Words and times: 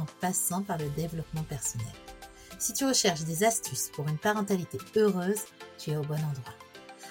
en 0.00 0.06
passant 0.20 0.62
par 0.62 0.78
le 0.78 0.88
développement 0.90 1.42
personnel. 1.42 1.86
Si 2.58 2.72
tu 2.72 2.84
recherches 2.84 3.24
des 3.24 3.44
astuces 3.44 3.90
pour 3.92 4.08
une 4.08 4.18
parentalité 4.18 4.78
heureuse, 4.96 5.44
tu 5.78 5.90
es 5.90 5.96
au 5.96 6.02
bon 6.02 6.14
endroit. 6.14 6.54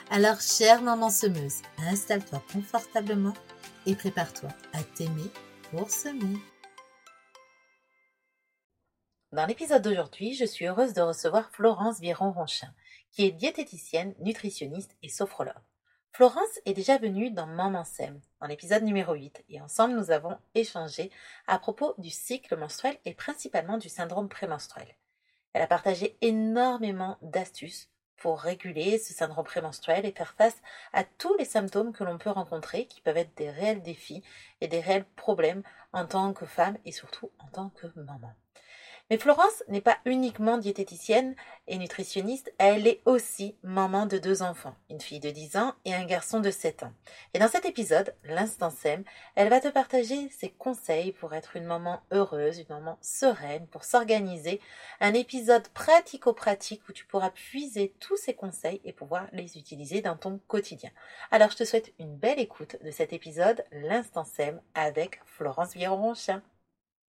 Alors, 0.09 0.39
chère 0.41 0.81
maman 0.81 1.09
semeuse, 1.09 1.61
installe-toi 1.79 2.41
confortablement 2.51 3.33
et 3.85 3.95
prépare-toi 3.95 4.49
à 4.73 4.83
t'aimer 4.83 5.29
pour 5.71 5.89
semer. 5.89 6.37
Dans 9.33 9.45
l'épisode 9.45 9.81
d'aujourd'hui, 9.81 10.33
je 10.33 10.45
suis 10.45 10.65
heureuse 10.65 10.93
de 10.93 11.01
recevoir 11.01 11.49
Florence 11.51 11.99
Viron-Ronchin, 11.99 12.73
qui 13.11 13.25
est 13.25 13.31
diététicienne, 13.31 14.15
nutritionniste 14.19 14.95
et 15.03 15.09
sophrologue. 15.09 15.53
Florence 16.11 16.59
est 16.65 16.73
déjà 16.73 16.97
venue 16.97 17.29
dans 17.29 17.45
Maman 17.45 17.83
Sème, 17.83 18.19
dans 18.41 18.47
l'épisode 18.47 18.83
numéro 18.83 19.13
8, 19.13 19.45
et 19.49 19.61
ensemble 19.61 19.95
nous 19.95 20.09
avons 20.09 20.37
échangé 20.55 21.11
à 21.45 21.59
propos 21.59 21.93
du 21.99 22.09
cycle 22.09 22.57
menstruel 22.57 22.97
et 23.05 23.13
principalement 23.13 23.77
du 23.77 23.87
syndrome 23.87 24.27
prémenstruel. 24.27 24.87
Elle 25.53 25.61
a 25.61 25.67
partagé 25.67 26.17
énormément 26.21 27.17
d'astuces 27.21 27.89
pour 28.17 28.39
réguler 28.39 28.97
ce 28.97 29.13
syndrome 29.13 29.45
prémenstruel 29.45 30.05
et 30.05 30.11
faire 30.11 30.33
face 30.33 30.57
à 30.91 31.03
tous 31.03 31.35
les 31.37 31.45
symptômes 31.45 31.93
que 31.93 32.03
l'on 32.03 32.17
peut 32.17 32.31
rencontrer, 32.31 32.87
qui 32.87 33.01
peuvent 33.01 33.17
être 33.17 33.35
des 33.35 33.51
réels 33.51 33.83
défis 33.83 34.23
et 34.59 34.67
des 34.67 34.79
réels 34.79 35.05
problèmes 35.15 35.63
en 35.93 36.05
tant 36.05 36.33
que 36.33 36.45
femme 36.45 36.77
et 36.85 36.91
surtout 36.91 37.31
en 37.39 37.47
tant 37.47 37.69
que 37.69 37.87
maman. 37.95 38.33
Mais 39.09 39.17
Florence 39.17 39.63
n'est 39.69 39.81
pas 39.81 39.97
uniquement 40.03 40.57
diététicienne 40.57 41.35
et 41.67 41.77
nutritionniste, 41.77 42.53
elle 42.57 42.87
est 42.87 42.99
aussi 43.05 43.55
maman 43.63 44.05
de 44.05 44.17
deux 44.17 44.41
enfants, 44.41 44.75
une 44.89 44.99
fille 44.99 45.21
de 45.21 45.29
10 45.29 45.55
ans 45.55 45.73
et 45.85 45.93
un 45.93 46.05
garçon 46.05 46.41
de 46.41 46.51
7 46.51 46.83
ans. 46.83 46.91
Et 47.33 47.39
dans 47.39 47.47
cet 47.47 47.65
épisode, 47.65 48.13
l'instant 48.25 48.69
sème, 48.69 49.05
elle 49.35 49.49
va 49.49 49.61
te 49.61 49.69
partager 49.69 50.29
ses 50.29 50.49
conseils 50.49 51.13
pour 51.13 51.33
être 51.33 51.55
une 51.55 51.63
maman 51.63 52.01
heureuse, 52.11 52.59
une 52.59 52.75
maman 52.75 52.97
sereine, 53.01 53.67
pour 53.67 53.85
s'organiser, 53.85 54.59
un 54.99 55.13
épisode 55.13 55.67
pratico-pratique 55.69 56.87
où 56.89 56.91
tu 56.91 57.05
pourras 57.05 57.29
puiser 57.29 57.93
tous 58.01 58.17
ces 58.17 58.33
conseils 58.33 58.81
et 58.83 58.91
pouvoir 58.91 59.27
les 59.31 59.57
utiliser 59.57 60.01
dans 60.01 60.17
ton 60.17 60.39
quotidien. 60.47 60.91
Alors 61.31 61.51
je 61.51 61.57
te 61.57 61.63
souhaite 61.63 61.93
une 61.97 62.17
belle 62.17 62.39
écoute 62.39 62.75
de 62.83 62.91
cet 62.91 63.13
épisode, 63.13 63.63
l'instant 63.71 64.25
sème, 64.25 64.61
avec 64.73 65.21
Florence 65.25 65.75
Viron-Ronchin. 65.75 66.41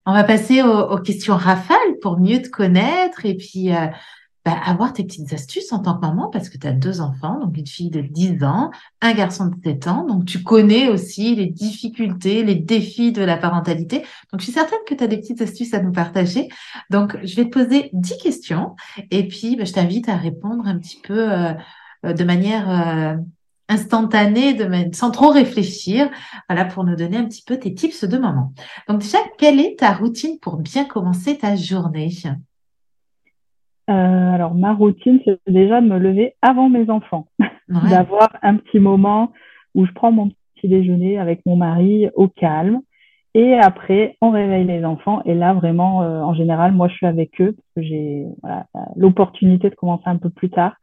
On 0.09 0.13
va 0.13 0.23
passer 0.23 0.63
aux, 0.63 0.97
questions 0.97 1.35
rafales 1.35 1.99
pour 2.01 2.19
mieux 2.19 2.41
te 2.41 2.49
connaître 2.49 3.27
et 3.27 3.37
puis 3.37 3.71
euh, 3.71 3.85
bah, 4.43 4.57
avoir 4.65 4.91
tes 4.91 5.03
petites 5.03 5.31
astuces 5.33 5.71
en 5.71 5.83
tant 5.83 5.93
que 5.93 6.01
maman 6.01 6.29
parce 6.29 6.49
que 6.49 6.57
tu 6.57 6.65
as 6.65 6.71
deux 6.71 6.99
enfants, 6.99 7.39
donc 7.39 7.55
une 7.55 7.67
fille 7.67 7.91
de 7.91 8.01
10 8.01 8.43
ans, 8.43 8.71
un 9.01 9.13
garçon 9.13 9.45
de 9.45 9.55
7 9.63 9.87
ans. 9.87 10.07
Donc 10.07 10.25
tu 10.25 10.41
connais 10.41 10.89
aussi 10.89 11.35
les 11.35 11.45
difficultés, 11.45 12.43
les 12.43 12.55
défis 12.55 13.11
de 13.11 13.21
la 13.21 13.37
parentalité. 13.37 13.99
Donc 14.31 14.39
je 14.39 14.45
suis 14.45 14.51
certaine 14.51 14.79
que 14.87 14.95
tu 14.95 15.03
as 15.03 15.07
des 15.07 15.17
petites 15.17 15.43
astuces 15.43 15.75
à 15.75 15.79
nous 15.79 15.91
partager. 15.91 16.49
Donc 16.89 17.15
je 17.23 17.35
vais 17.35 17.45
te 17.45 17.51
poser 17.51 17.91
10 17.93 18.17
questions 18.17 18.75
et 19.11 19.27
puis 19.27 19.57
bah, 19.57 19.65
je 19.65 19.73
t'invite 19.73 20.09
à 20.09 20.15
répondre 20.15 20.65
un 20.65 20.79
petit 20.79 21.01
peu 21.03 21.31
euh, 21.31 21.53
euh, 22.07 22.13
de 22.13 22.23
manière 22.23 23.19
instantané, 23.69 24.53
de, 24.53 24.67
sans 24.93 25.11
trop 25.11 25.29
réfléchir, 25.29 26.09
voilà, 26.49 26.65
pour 26.65 26.83
nous 26.83 26.95
donner 26.95 27.17
un 27.17 27.25
petit 27.25 27.43
peu 27.45 27.57
tes 27.57 27.73
tips 27.73 28.03
de 28.03 28.17
maman. 28.17 28.51
Donc 28.87 29.01
déjà, 29.01 29.19
quelle 29.37 29.59
est 29.59 29.79
ta 29.79 29.93
routine 29.93 30.39
pour 30.41 30.57
bien 30.57 30.85
commencer 30.85 31.37
ta 31.37 31.55
journée? 31.55 32.09
Euh, 33.89 34.33
Alors 34.33 34.55
ma 34.55 34.73
routine, 34.73 35.19
c'est 35.23 35.39
déjà 35.47 35.79
de 35.79 35.87
me 35.87 35.99
lever 35.99 36.35
avant 36.41 36.67
mes 36.69 36.89
enfants, 36.89 37.27
d'avoir 37.69 38.29
un 38.41 38.57
petit 38.57 38.79
moment 38.79 39.31
où 39.75 39.85
je 39.85 39.91
prends 39.93 40.11
mon 40.11 40.31
petit 40.55 40.67
déjeuner 40.67 41.19
avec 41.19 41.45
mon 41.45 41.55
mari 41.55 42.09
au 42.15 42.27
calme. 42.27 42.81
Et 43.35 43.53
après, 43.53 44.17
on 44.21 44.31
réveille 44.31 44.65
les 44.65 44.83
enfants. 44.83 45.21
Et 45.23 45.35
là, 45.35 45.53
vraiment, 45.53 46.01
euh, 46.01 46.21
en 46.21 46.33
général, 46.33 46.71
moi, 46.71 46.87
je 46.87 46.95
suis 46.95 47.05
avec 47.05 47.39
eux 47.39 47.51
parce 47.55 47.67
que 47.75 47.81
j'ai 47.83 48.25
voilà, 48.41 48.65
l'opportunité 48.95 49.69
de 49.69 49.75
commencer 49.75 50.03
un 50.07 50.17
peu 50.17 50.31
plus 50.31 50.49
tard. 50.49 50.73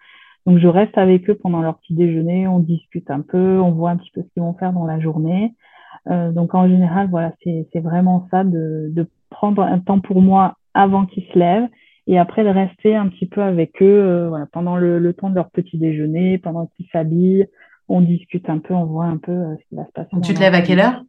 Donc, 0.46 0.58
je 0.58 0.68
reste 0.68 0.96
avec 0.96 1.28
eux 1.28 1.34
pendant 1.34 1.60
leur 1.60 1.78
petit 1.78 1.94
déjeuner, 1.94 2.46
on 2.46 2.60
discute 2.60 3.10
un 3.10 3.20
peu, 3.20 3.60
on 3.60 3.72
voit 3.72 3.90
un 3.90 3.96
petit 3.96 4.12
peu 4.12 4.22
ce 4.22 4.28
qu'ils 4.32 4.42
vont 4.42 4.54
faire 4.54 4.72
dans 4.72 4.86
la 4.86 5.00
journée. 5.00 5.54
Euh, 6.08 6.30
donc, 6.30 6.54
en 6.54 6.68
général, 6.68 7.08
voilà, 7.10 7.32
c'est 7.42 7.80
vraiment 7.80 8.28
ça, 8.30 8.44
de, 8.44 8.88
de, 8.92 9.06
prendre 9.28 9.62
un 9.62 9.80
temps 9.80 9.98
pour 9.98 10.22
moi 10.22 10.54
avant 10.72 11.04
qu'ils 11.04 11.24
se 11.24 11.38
lèvent 11.38 11.68
et 12.06 12.16
après 12.16 12.44
de 12.44 12.48
rester 12.48 12.94
un 12.94 13.08
petit 13.08 13.26
peu 13.26 13.42
avec 13.42 13.82
eux 13.82 14.00
euh, 14.00 14.28
voilà, 14.28 14.46
pendant 14.52 14.76
le, 14.76 15.00
le, 15.00 15.12
temps 15.14 15.30
de 15.30 15.34
leur 15.34 15.50
petit 15.50 15.78
déjeuner, 15.78 16.38
pendant 16.38 16.66
qu'ils 16.76 16.86
s'habillent. 16.92 17.46
On 17.88 18.00
discute 18.00 18.48
un 18.48 18.58
peu, 18.58 18.72
on 18.72 18.84
voit 18.84 19.06
un 19.06 19.16
peu 19.16 19.32
euh, 19.32 19.56
ce 19.56 19.68
qui 19.68 19.74
va 19.74 19.84
se 19.84 19.90
passer. 19.90 20.08
Tu 20.22 20.32
te 20.32 20.40
lèves 20.40 20.54
à 20.54 20.62
quelle 20.62 20.78
heure? 20.78 21.02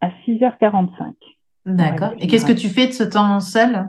À 0.00 0.10
6h45. 0.26 1.14
D'accord. 1.66 2.12
Et 2.20 2.28
qu'est-ce 2.28 2.46
que 2.46 2.52
tu 2.52 2.68
fais 2.68 2.86
de 2.86 2.92
ce 2.92 3.02
temps 3.02 3.40
seul? 3.40 3.88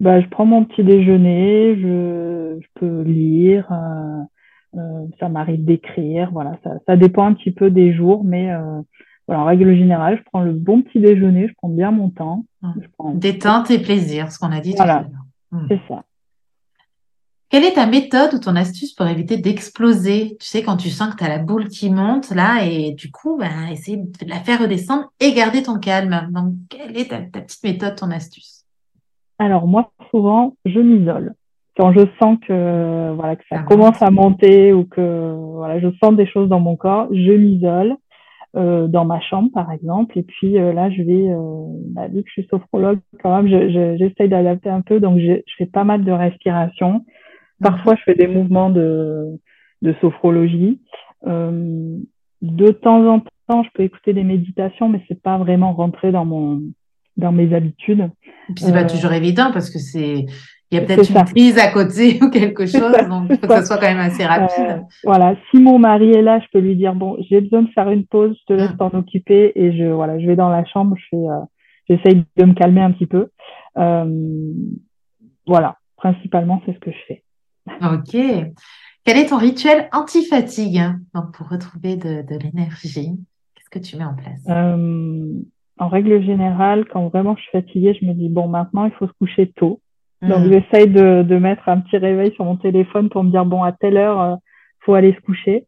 Bah, 0.00 0.20
je 0.20 0.28
prends 0.28 0.44
mon 0.44 0.64
petit 0.64 0.84
déjeuner, 0.84 1.76
je, 1.76 2.58
je 2.60 2.66
peux 2.74 3.02
lire, 3.02 3.66
euh, 3.70 4.78
euh, 4.78 5.06
ça 5.20 5.28
m'arrive 5.28 5.64
d'écrire, 5.64 6.30
voilà, 6.32 6.58
ça, 6.64 6.72
ça, 6.86 6.96
dépend 6.96 7.26
un 7.26 7.34
petit 7.34 7.52
peu 7.52 7.70
des 7.70 7.94
jours, 7.94 8.24
mais 8.24 8.52
euh, 8.52 8.80
voilà, 9.26 9.42
en 9.42 9.46
règle 9.46 9.74
générale, 9.76 10.18
je 10.18 10.24
prends 10.24 10.42
le 10.42 10.52
bon 10.52 10.82
petit 10.82 11.00
déjeuner, 11.00 11.48
je 11.48 11.54
prends 11.54 11.68
bien 11.68 11.90
mon 11.90 12.10
temps. 12.10 12.44
Détente 13.14 13.70
et 13.70 13.78
plaisir, 13.78 14.32
ce 14.32 14.38
qu'on 14.38 14.52
a 14.52 14.60
dit 14.60 14.74
voilà, 14.76 15.06
hum. 15.52 15.66
C'est 15.68 15.80
ça. 15.88 16.04
Quelle 17.50 17.64
est 17.64 17.74
ta 17.74 17.86
méthode 17.86 18.34
ou 18.34 18.38
ton 18.40 18.56
astuce 18.56 18.94
pour 18.94 19.06
éviter 19.06 19.36
d'exploser? 19.36 20.36
Tu 20.40 20.46
sais, 20.46 20.64
quand 20.64 20.76
tu 20.76 20.90
sens 20.90 21.12
que 21.12 21.18
tu 21.18 21.24
as 21.24 21.28
la 21.28 21.38
boule 21.38 21.68
qui 21.68 21.88
monte 21.88 22.30
là, 22.30 22.64
et 22.64 22.94
du 22.94 23.12
coup, 23.12 23.36
ben, 23.36 23.68
essayer 23.70 23.96
de 23.96 24.28
la 24.28 24.40
faire 24.40 24.60
redescendre 24.60 25.12
et 25.20 25.32
garder 25.34 25.62
ton 25.62 25.78
calme. 25.78 26.30
Donc, 26.32 26.54
quelle 26.68 26.96
est 26.98 27.10
ta 27.10 27.20
petite 27.20 27.62
méthode, 27.62 27.94
ton 27.94 28.10
astuce? 28.10 28.63
Alors 29.38 29.66
moi, 29.66 29.90
souvent, 30.10 30.54
je 30.64 30.80
m'isole. 30.80 31.34
Quand 31.76 31.92
je 31.92 32.06
sens 32.20 32.38
que 32.46 33.12
voilà 33.14 33.34
que 33.34 33.42
ça, 33.50 33.58
commence 33.62 34.00
à 34.00 34.10
monter 34.10 34.72
ou 34.72 34.84
que 34.84 35.34
voilà, 35.56 35.80
je 35.80 35.88
sens 36.02 36.14
des 36.14 36.26
choses 36.26 36.48
dans 36.48 36.60
mon 36.60 36.76
corps, 36.76 37.08
je 37.10 37.32
m'isole 37.32 37.96
euh, 38.56 38.86
dans 38.86 39.04
ma 39.04 39.20
chambre, 39.20 39.50
par 39.52 39.72
exemple. 39.72 40.16
Et 40.16 40.22
puis 40.22 40.58
euh, 40.58 40.72
là, 40.72 40.88
je 40.90 41.02
vais, 41.02 41.28
euh, 41.28 41.66
bah, 41.90 42.06
vu 42.06 42.22
que 42.22 42.28
je 42.28 42.42
suis 42.42 42.48
sophrologue, 42.48 43.00
quand 43.20 43.42
même, 43.42 43.48
j'essaye 43.98 44.28
d'adapter 44.28 44.68
un 44.70 44.82
peu. 44.82 45.00
Donc, 45.00 45.18
je, 45.18 45.40
fais 45.58 45.66
pas 45.66 45.82
mal 45.82 46.04
de 46.04 46.12
respiration. 46.12 47.04
Parfois, 47.60 47.96
je 47.96 48.02
fais 48.02 48.14
des 48.14 48.28
mouvements 48.28 48.70
de, 48.70 49.40
de 49.82 49.94
sophrologie. 50.00 50.80
Euh, 51.26 51.96
de 52.42 52.70
temps 52.70 53.04
en 53.06 53.20
temps, 53.48 53.62
je 53.64 53.70
peux 53.74 53.82
écouter 53.82 54.12
des 54.12 54.24
méditations, 54.24 54.88
mais 54.88 55.02
c'est 55.08 55.20
pas 55.20 55.38
vraiment 55.38 55.72
rentré 55.72 56.12
dans 56.12 56.24
mon 56.24 56.62
dans 57.16 57.32
mes 57.32 57.54
habitudes. 57.54 58.10
Et 58.48 58.54
puis 58.54 58.64
c'est 58.64 58.72
pas 58.72 58.84
euh, 58.84 58.88
toujours 58.88 59.12
évident 59.12 59.50
parce 59.52 59.70
que 59.70 59.78
c'est 59.78 60.26
il 60.70 60.78
y 60.78 60.80
a 60.80 60.86
peut-être 60.86 61.08
une 61.08 61.24
prise 61.24 61.58
à 61.58 61.68
côté 61.68 62.18
ou 62.22 62.30
quelque 62.30 62.66
chose, 62.66 62.96
donc 63.08 63.26
il 63.30 63.36
faut 63.36 63.46
que 63.46 63.54
ça 63.54 63.64
soit 63.64 63.76
quand 63.76 63.86
même 63.86 63.98
assez 63.98 64.24
rapide. 64.24 64.58
Euh, 64.58 64.80
voilà, 65.04 65.36
si 65.50 65.60
mon 65.60 65.78
mari 65.78 66.10
est 66.10 66.22
là, 66.22 66.40
je 66.40 66.46
peux 66.52 66.58
lui 66.58 66.74
dire 66.74 66.94
bon, 66.94 67.16
j'ai 67.28 67.40
besoin 67.40 67.62
de 67.62 67.70
faire 67.70 67.88
une 67.90 68.06
pause, 68.06 68.36
je 68.40 68.54
te 68.54 68.58
laisse 68.58 68.70
ah. 68.72 68.90
t'en 68.90 68.98
occuper 68.98 69.52
et 69.54 69.76
je 69.76 69.84
voilà, 69.84 70.18
je 70.18 70.26
vais 70.26 70.36
dans 70.36 70.48
la 70.48 70.64
chambre, 70.64 70.96
je 70.96 71.04
fais, 71.10 71.16
euh, 71.16 71.40
j'essaye 71.88 72.24
de 72.36 72.44
me 72.44 72.54
calmer 72.54 72.80
un 72.80 72.90
petit 72.90 73.06
peu. 73.06 73.28
voilà, 75.46 75.78
principalement 75.96 76.60
c'est 76.66 76.74
ce 76.74 76.80
que 76.80 76.90
je 76.90 76.98
fais. 77.06 77.22
Ok. 77.82 78.16
Quel 79.04 79.18
est 79.18 79.26
ton 79.26 79.36
rituel 79.36 79.88
anti-fatigue 79.92 80.82
donc 81.14 81.32
pour 81.34 81.48
retrouver 81.48 81.96
de, 81.96 82.22
de 82.22 82.38
l'énergie? 82.42 83.12
Qu'est-ce 83.54 83.70
que 83.70 83.78
tu 83.78 83.96
mets 83.96 84.04
en 84.04 84.14
place? 84.14 84.40
En 85.78 85.88
règle 85.88 86.22
générale, 86.22 86.84
quand 86.86 87.08
vraiment 87.08 87.36
je 87.36 87.42
suis 87.42 87.50
fatiguée, 87.50 87.96
je 88.00 88.06
me 88.06 88.14
dis, 88.14 88.28
bon, 88.28 88.48
maintenant, 88.48 88.84
il 88.84 88.92
faut 88.92 89.06
se 89.06 89.12
coucher 89.18 89.48
tôt. 89.56 89.80
Donc, 90.22 90.46
mm. 90.46 90.52
j'essaye 90.52 90.88
de, 90.88 91.22
de 91.22 91.36
mettre 91.36 91.68
un 91.68 91.80
petit 91.80 91.98
réveil 91.98 92.32
sur 92.34 92.44
mon 92.44 92.56
téléphone 92.56 93.08
pour 93.08 93.24
me 93.24 93.30
dire, 93.30 93.44
bon, 93.44 93.62
à 93.62 93.72
telle 93.72 93.96
heure, 93.96 94.20
euh, 94.20 94.36
faut 94.80 94.94
aller 94.94 95.12
se 95.12 95.20
coucher. 95.20 95.66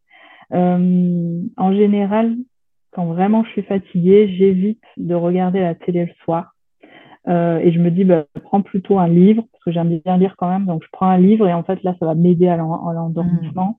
Euh, 0.55 1.41
en 1.57 1.73
général, 1.73 2.37
quand 2.93 3.07
vraiment 3.07 3.45
je 3.45 3.51
suis 3.51 3.63
fatiguée, 3.63 4.35
j'évite 4.39 4.83
de 4.97 5.15
regarder 5.15 5.61
la 5.61 5.75
télé 5.75 6.07
le 6.07 6.13
soir. 6.25 6.53
Euh, 7.29 7.59
et 7.59 7.73
je 7.73 7.81
me 7.81 7.91
dis, 7.91 8.05
bah, 8.05 8.25
prends 8.45 8.63
plutôt 8.63 8.99
un 8.99 9.09
livre, 9.09 9.43
parce 9.53 9.65
que 9.65 9.73
j'aime 9.73 9.99
bien 9.99 10.17
lire 10.17 10.37
quand 10.39 10.49
même. 10.49 10.67
Donc, 10.67 10.85
je 10.85 10.89
prends 10.93 11.09
un 11.09 11.19
livre 11.19 11.49
et 11.49 11.53
en 11.53 11.65
fait, 11.65 11.83
là, 11.83 11.95
ça 11.99 12.07
va 12.07 12.15
m'aider 12.15 12.49
à 12.49 12.57
l'endormissement. 12.57 13.79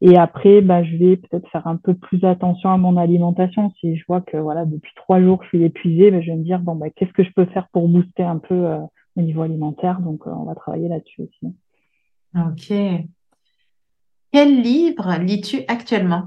Et 0.00 0.16
après, 0.16 0.60
bah, 0.60 0.84
je 0.84 0.96
vais 0.96 1.16
peut-être 1.16 1.48
faire 1.48 1.66
un 1.66 1.76
peu 1.76 1.94
plus 1.94 2.22
attention 2.24 2.70
à 2.70 2.76
mon 2.76 2.96
alimentation. 2.96 3.72
Si 3.80 3.96
je 3.96 4.04
vois 4.06 4.20
que 4.20 4.36
voilà, 4.36 4.66
depuis 4.66 4.92
trois 4.94 5.20
jours, 5.22 5.42
je 5.42 5.48
suis 5.48 5.64
épuisée, 5.64 6.10
bah, 6.10 6.20
je 6.20 6.30
vais 6.30 6.36
me 6.36 6.44
dire 6.44 6.60
bon, 6.60 6.74
bah, 6.74 6.90
qu'est-ce 6.94 7.12
que 7.12 7.24
je 7.24 7.32
peux 7.32 7.46
faire 7.46 7.68
pour 7.72 7.88
booster 7.88 8.22
un 8.22 8.38
peu 8.38 8.54
euh, 8.54 8.78
au 9.16 9.22
niveau 9.22 9.42
alimentaire? 9.42 10.00
Donc, 10.00 10.26
euh, 10.26 10.30
on 10.30 10.44
va 10.44 10.54
travailler 10.54 10.88
là-dessus 10.88 11.22
aussi. 11.22 11.54
Ok. 12.36 13.06
Quel 14.32 14.60
livre 14.60 15.16
lis-tu 15.22 15.60
actuellement? 15.66 16.24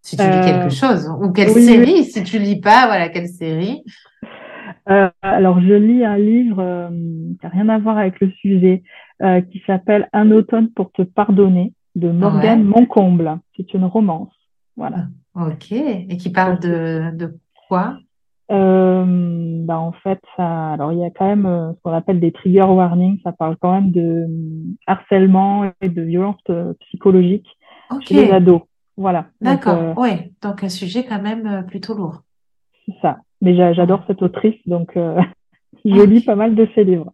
Si 0.00 0.16
tu 0.16 0.22
lis 0.22 0.40
quelque 0.40 0.66
euh, 0.66 0.70
chose, 0.70 1.12
ou 1.20 1.30
quelle 1.30 1.50
série 1.50 2.04
Si 2.04 2.22
tu 2.22 2.38
lis 2.38 2.60
pas, 2.60 2.86
voilà, 2.86 3.10
quelle 3.10 3.28
série? 3.28 3.84
Alors, 5.20 5.60
je 5.60 5.74
lis 5.74 6.04
un 6.04 6.16
livre 6.16 6.88
qui 7.38 7.38
n'a 7.42 7.50
rien 7.50 7.68
à 7.68 7.78
voir 7.78 7.98
avec 7.98 8.18
le 8.20 8.30
sujet, 8.30 8.82
qui 9.20 9.62
s'appelle 9.66 10.08
Un 10.14 10.30
automne 10.30 10.70
pour 10.70 10.90
te 10.92 11.02
pardonner 11.02 11.74
de 11.96 12.10
Morgane 12.10 12.64
Moncomble. 12.64 13.38
C'est 13.56 13.74
une 13.74 13.84
romance. 13.84 14.32
Voilà. 14.76 15.06
Ok. 15.34 15.72
Et 15.72 16.16
qui 16.16 16.30
parle 16.30 16.58
de, 16.60 17.10
de 17.16 17.34
quoi? 17.68 17.96
Euh, 18.50 19.04
bah 19.64 19.78
en 19.78 19.92
fait, 19.92 20.20
ça, 20.36 20.72
alors 20.72 20.92
il 20.92 20.98
y 20.98 21.04
a 21.04 21.10
quand 21.10 21.26
même 21.26 21.46
euh, 21.46 21.72
ce 21.72 21.80
qu'on 21.82 21.92
appelle 21.92 22.18
des 22.18 22.32
trigger 22.32 22.62
warnings. 22.62 23.20
Ça 23.22 23.30
parle 23.32 23.56
quand 23.60 23.72
même 23.72 23.92
de 23.92 24.00
euh, 24.00 24.74
harcèlement 24.86 25.70
et 25.80 25.88
de 25.88 26.02
violence 26.02 26.40
psychologique 26.80 27.46
chez 28.00 28.26
les 28.26 28.32
ados. 28.32 28.62
Voilà. 28.96 29.26
D'accord. 29.40 29.94
oui. 29.96 30.34
Donc 30.42 30.64
un 30.64 30.68
sujet 30.68 31.04
quand 31.04 31.22
même 31.22 31.64
plutôt 31.66 31.94
lourd. 31.94 32.22
C'est 32.86 32.96
ça. 33.00 33.18
Mais 33.40 33.54
j'adore 33.74 34.02
cette 34.06 34.22
autrice, 34.22 34.56
donc 34.66 34.92
je 35.84 36.02
lis 36.04 36.22
pas 36.22 36.34
mal 36.34 36.54
de 36.54 36.68
ses 36.74 36.84
livres. 36.84 37.12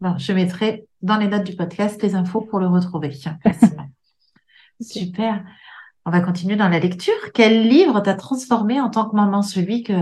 Bon, 0.00 0.16
je 0.18 0.32
mettrai 0.32 0.86
dans 1.06 1.16
les 1.16 1.28
notes 1.28 1.44
du 1.44 1.56
podcast 1.56 2.02
les 2.02 2.14
infos 2.14 2.42
pour 2.42 2.58
le 2.58 2.66
retrouver. 2.66 3.12
Super. 4.80 5.44
On 6.04 6.10
va 6.10 6.20
continuer 6.20 6.56
dans 6.56 6.68
la 6.68 6.80
lecture. 6.80 7.14
Quel 7.32 7.66
livre 7.68 8.00
t'a 8.00 8.14
transformé 8.14 8.80
en 8.80 8.90
tant 8.90 9.08
que 9.08 9.16
maman? 9.16 9.42
Celui 9.42 9.82
que, 9.82 9.92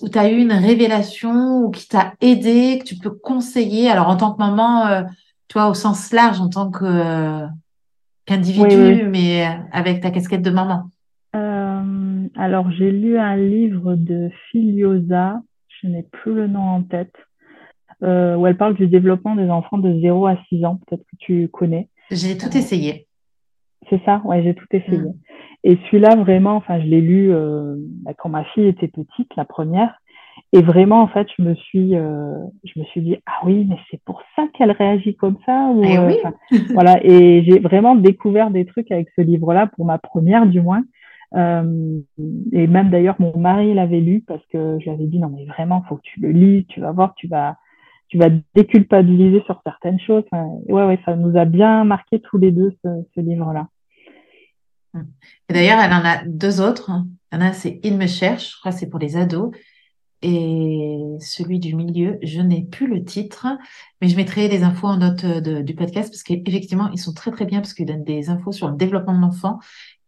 où 0.00 0.08
tu 0.08 0.18
as 0.18 0.30
eu 0.30 0.38
une 0.38 0.52
révélation 0.52 1.58
ou 1.58 1.70
qui 1.70 1.88
t'a 1.88 2.14
aidé, 2.20 2.78
que 2.78 2.84
tu 2.84 2.96
peux 2.96 3.10
conseiller? 3.10 3.90
Alors, 3.90 4.08
en 4.08 4.16
tant 4.16 4.32
que 4.32 4.38
maman, 4.38 4.86
euh, 4.86 5.02
tu 5.48 5.58
vois, 5.58 5.68
au 5.68 5.74
sens 5.74 6.12
large, 6.12 6.40
en 6.40 6.48
tant 6.48 6.70
que, 6.70 7.44
qu'individu, 8.24 9.08
mais 9.08 9.46
avec 9.72 10.00
ta 10.00 10.10
casquette 10.10 10.42
de 10.42 10.50
maman. 10.50 10.90
Euh, 11.34 12.28
alors, 12.36 12.70
j'ai 12.72 12.90
lu 12.90 13.18
un 13.18 13.36
livre 13.36 13.94
de 13.94 14.30
Filiosa, 14.50 15.40
je 15.68 15.88
n'ai 15.88 16.02
plus 16.02 16.34
le 16.34 16.46
nom 16.46 16.62
en 16.62 16.82
tête. 16.82 17.14
Euh, 18.02 18.36
où 18.36 18.46
elle 18.46 18.58
parle 18.58 18.74
du 18.74 18.88
développement 18.88 19.36
des 19.36 19.48
enfants 19.48 19.78
de 19.78 19.98
0 20.00 20.26
à 20.26 20.36
6 20.48 20.64
ans. 20.66 20.78
Peut-être 20.86 21.02
que 21.02 21.16
tu 21.18 21.48
connais. 21.48 21.88
J'ai 22.10 22.36
tout 22.36 22.54
essayé. 22.54 23.06
C'est 23.88 24.02
ça, 24.04 24.20
ouais, 24.24 24.42
j'ai 24.42 24.54
tout 24.54 24.66
essayé. 24.70 24.98
Mm. 24.98 25.14
Et 25.64 25.78
celui-là, 25.86 26.16
vraiment, 26.16 26.56
enfin, 26.56 26.78
je 26.80 26.86
l'ai 26.86 27.00
lu 27.00 27.32
euh, 27.32 27.74
bah, 28.04 28.12
quand 28.16 28.28
ma 28.28 28.44
fille 28.44 28.66
était 28.66 28.88
petite, 28.88 29.34
la 29.36 29.44
première. 29.44 29.94
Et 30.52 30.60
vraiment, 30.60 31.00
en 31.02 31.08
fait, 31.08 31.26
je 31.38 31.42
me 31.42 31.54
suis, 31.54 31.96
euh, 31.96 32.38
je 32.64 32.78
me 32.78 32.84
suis 32.84 33.00
dit, 33.00 33.16
ah 33.24 33.40
oui, 33.44 33.66
mais 33.68 33.76
c'est 33.90 34.00
pour 34.04 34.22
ça 34.34 34.46
qu'elle 34.52 34.72
réagit 34.72 35.16
comme 35.16 35.38
ça. 35.46 35.70
Ou, 35.74 35.82
eh 35.82 35.98
oui. 35.98 36.16
voilà. 36.74 37.02
Et 37.02 37.42
j'ai 37.44 37.58
vraiment 37.58 37.94
découvert 37.94 38.50
des 38.50 38.66
trucs 38.66 38.90
avec 38.92 39.08
ce 39.16 39.22
livre-là, 39.22 39.68
pour 39.68 39.86
ma 39.86 39.98
première 39.98 40.46
du 40.46 40.60
moins. 40.60 40.84
Euh, 41.34 41.98
et 42.52 42.66
même 42.66 42.90
d'ailleurs, 42.90 43.16
mon 43.18 43.36
mari 43.36 43.74
l'avait 43.74 44.00
lu 44.00 44.22
parce 44.26 44.44
que 44.52 44.78
je 44.78 44.84
lui 44.84 44.90
avais 44.90 45.06
dit, 45.06 45.18
non, 45.18 45.28
mais 45.28 45.44
vraiment, 45.46 45.82
faut 45.88 45.96
que 45.96 46.02
tu 46.02 46.20
le 46.20 46.30
lis, 46.30 46.66
tu 46.68 46.80
vas 46.80 46.92
voir, 46.92 47.14
tu 47.14 47.26
vas, 47.26 47.56
tu 48.08 48.18
vas 48.18 48.30
déculpabiliser 48.54 49.42
sur 49.46 49.60
certaines 49.64 50.00
choses. 50.00 50.24
ouais, 50.32 50.86
ouais, 50.86 51.00
ça 51.04 51.16
nous 51.16 51.36
a 51.36 51.44
bien 51.44 51.84
marqué 51.84 52.20
tous 52.20 52.38
les 52.38 52.52
deux 52.52 52.72
ce, 52.82 53.20
livre-là. 53.20 53.68
Et 55.48 55.52
d'ailleurs, 55.52 55.80
elle 55.80 55.92
en 55.92 56.04
a 56.04 56.24
deux 56.24 56.60
autres. 56.60 56.90
Il 57.32 57.36
y 57.36 57.38
en 57.38 57.46
a, 57.46 57.52
c'est 57.52 57.80
Il 57.82 57.96
me 57.96 58.06
cherche, 58.06 58.52
je 58.52 58.58
crois 58.58 58.72
que 58.72 58.78
c'est 58.78 58.88
pour 58.88 59.00
les 59.00 59.16
ados. 59.16 59.50
Et 60.22 60.98
celui 61.20 61.58
du 61.58 61.74
milieu, 61.74 62.18
je 62.22 62.40
n'ai 62.40 62.62
plus 62.62 62.86
le 62.86 63.04
titre, 63.04 63.46
mais 64.00 64.08
je 64.08 64.16
mettrai 64.16 64.48
des 64.48 64.62
infos 64.62 64.86
en 64.86 64.96
note 64.96 65.24
du 65.24 65.74
podcast 65.74 66.10
parce 66.10 66.22
qu'effectivement, 66.22 66.90
ils 66.92 66.98
sont 66.98 67.12
très 67.12 67.30
très 67.30 67.44
bien 67.44 67.60
parce 67.60 67.74
qu'ils 67.74 67.86
donnent 67.86 68.02
des 68.02 68.30
infos 68.30 68.50
sur 68.50 68.68
le 68.68 68.76
développement 68.76 69.14
de 69.14 69.20
l'enfant 69.20 69.58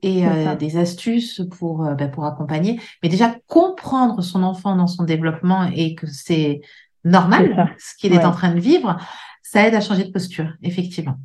et 0.02 0.26
euh, 0.26 0.54
des 0.54 0.76
astuces 0.76 1.42
pour, 1.58 1.84
euh, 1.84 1.94
ben, 1.94 2.10
pour 2.10 2.24
accompagner. 2.24 2.80
Mais 3.02 3.08
déjà, 3.08 3.36
comprendre 3.46 4.22
son 4.22 4.42
enfant 4.42 4.76
dans 4.76 4.86
son 4.86 5.04
développement 5.04 5.70
et 5.74 5.94
que 5.94 6.06
c'est 6.06 6.60
normal, 7.08 7.74
ce 7.78 7.96
qu'il 7.96 8.12
est 8.12 8.24
en 8.24 8.32
train 8.32 8.54
de 8.54 8.60
vivre, 8.60 8.96
ça 9.42 9.66
aide 9.66 9.74
à 9.74 9.80
changer 9.80 10.04
de 10.04 10.12
posture, 10.12 10.52
effectivement. 10.62 11.16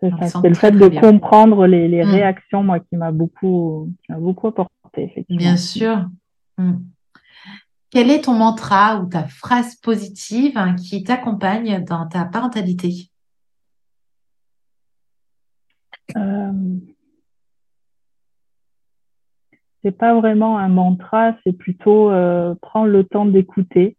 C'est 0.00 0.48
le 0.48 0.54
fait 0.54 0.72
de 0.72 0.88
comprendre 0.88 1.66
les, 1.66 1.86
les 1.88 2.04
mm. 2.04 2.10
réactions, 2.10 2.62
moi, 2.62 2.80
qui 2.80 2.96
m'a 2.96 3.12
beaucoup, 3.12 3.92
beaucoup 4.08 4.48
apporté, 4.48 4.70
effectivement. 5.04 5.38
Bien 5.38 5.56
sûr. 5.56 6.06
Mm. 6.56 6.78
Quel 7.90 8.10
est 8.10 8.22
ton 8.22 8.34
mantra 8.34 9.00
ou 9.00 9.06
ta 9.06 9.24
phrase 9.24 9.74
positive 9.76 10.56
hein, 10.56 10.76
qui 10.76 11.02
t'accompagne 11.02 11.84
dans 11.84 12.06
ta 12.06 12.24
parentalité? 12.24 13.10
Euh... 16.16 16.52
C'est 19.82 19.96
pas 19.96 20.14
vraiment 20.14 20.58
un 20.58 20.68
mantra, 20.68 21.34
c'est 21.42 21.54
plutôt 21.54 22.10
euh, 22.10 22.54
prendre 22.60 22.88
le 22.88 23.02
temps 23.04 23.24
d'écouter 23.24 23.96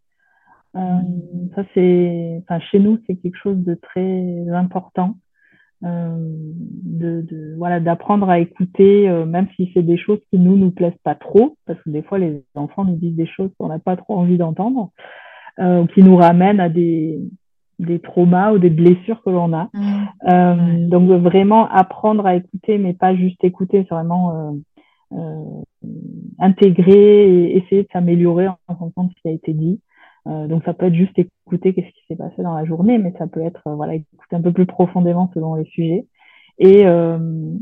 ça, 0.74 1.64
c'est, 1.74 2.42
enfin, 2.44 2.60
chez 2.72 2.80
nous, 2.80 3.00
c'est 3.06 3.16
quelque 3.16 3.38
chose 3.38 3.58
de 3.58 3.76
très 3.76 4.50
important. 4.50 5.16
Euh, 5.84 6.16
de, 6.16 7.22
de, 7.22 7.56
voilà 7.58 7.80
d'apprendre 7.80 8.30
à 8.30 8.38
écouter 8.38 9.10
euh, 9.10 9.26
même 9.26 9.48
si 9.56 9.72
c'est 9.74 9.82
des 9.82 9.98
choses 9.98 10.20
qui 10.30 10.38
nous 10.38 10.56
nous 10.56 10.70
plaisent 10.70 10.94
pas 11.04 11.16
trop 11.16 11.58
parce 11.66 11.82
que 11.82 11.90
des 11.90 12.04
fois 12.04 12.20
les 12.20 12.44
enfants 12.54 12.86
nous 12.86 12.98
disent 12.98 13.16
des 13.16 13.26
choses 13.26 13.50
qu'on 13.58 13.70
n'a 13.70 13.80
pas 13.80 13.98
trop 13.98 14.16
envie 14.16 14.38
d'entendre 14.38 14.92
euh, 15.58 15.88
qui 15.88 16.04
nous 16.04 16.16
ramènent 16.16 16.60
à 16.60 16.70
des 16.70 17.18
des 17.80 17.98
traumas 17.98 18.52
ou 18.52 18.60
des 18.60 18.70
blessures 18.70 19.24
que 19.24 19.32
l'on 19.32 19.54
a 19.54 19.70
mmh. 19.74 20.04
euh, 20.32 20.88
donc 20.88 21.10
vraiment 21.10 21.68
apprendre 21.68 22.28
à 22.28 22.36
écouter 22.36 22.78
mais 22.78 22.94
pas 22.94 23.16
juste 23.16 23.44
écouter 23.44 23.84
c'est 23.90 23.96
vraiment 23.96 24.56
intégrer 26.38 27.26
et 27.26 27.58
essayer 27.58 27.82
de 27.82 27.90
s'améliorer 27.92 28.50
en 28.50 28.76
fonction 28.76 29.06
de 29.06 29.10
ce 29.18 29.22
qui 29.24 29.30
a 29.30 29.32
été 29.32 29.54
dit 29.54 29.82
euh, 30.28 30.48
donc 30.48 30.64
ça 30.64 30.74
peut 30.74 30.88
être 30.88 30.94
juste 30.94 31.18
écouter 31.18 31.74
qu'est-ce 31.74 31.88
qui 31.88 32.06
s'est 32.08 32.16
passé 32.16 32.44
dans 32.44 32.56
la 32.56 32.66
journée, 32.66 32.98
mais 32.98 33.14
ça 33.18 33.28
peut 33.28 33.42
être 33.42 33.62
euh, 33.68 33.76
voilà 33.76 33.96
écouter 33.96 34.36
un 34.36 34.42
peu 34.42 34.52
plus 34.52 34.66
profondément 34.66 35.32
selon 35.34 35.56
les 35.56 35.66
sujets 35.66 36.06
et, 36.60 36.86
euh, 36.86 37.18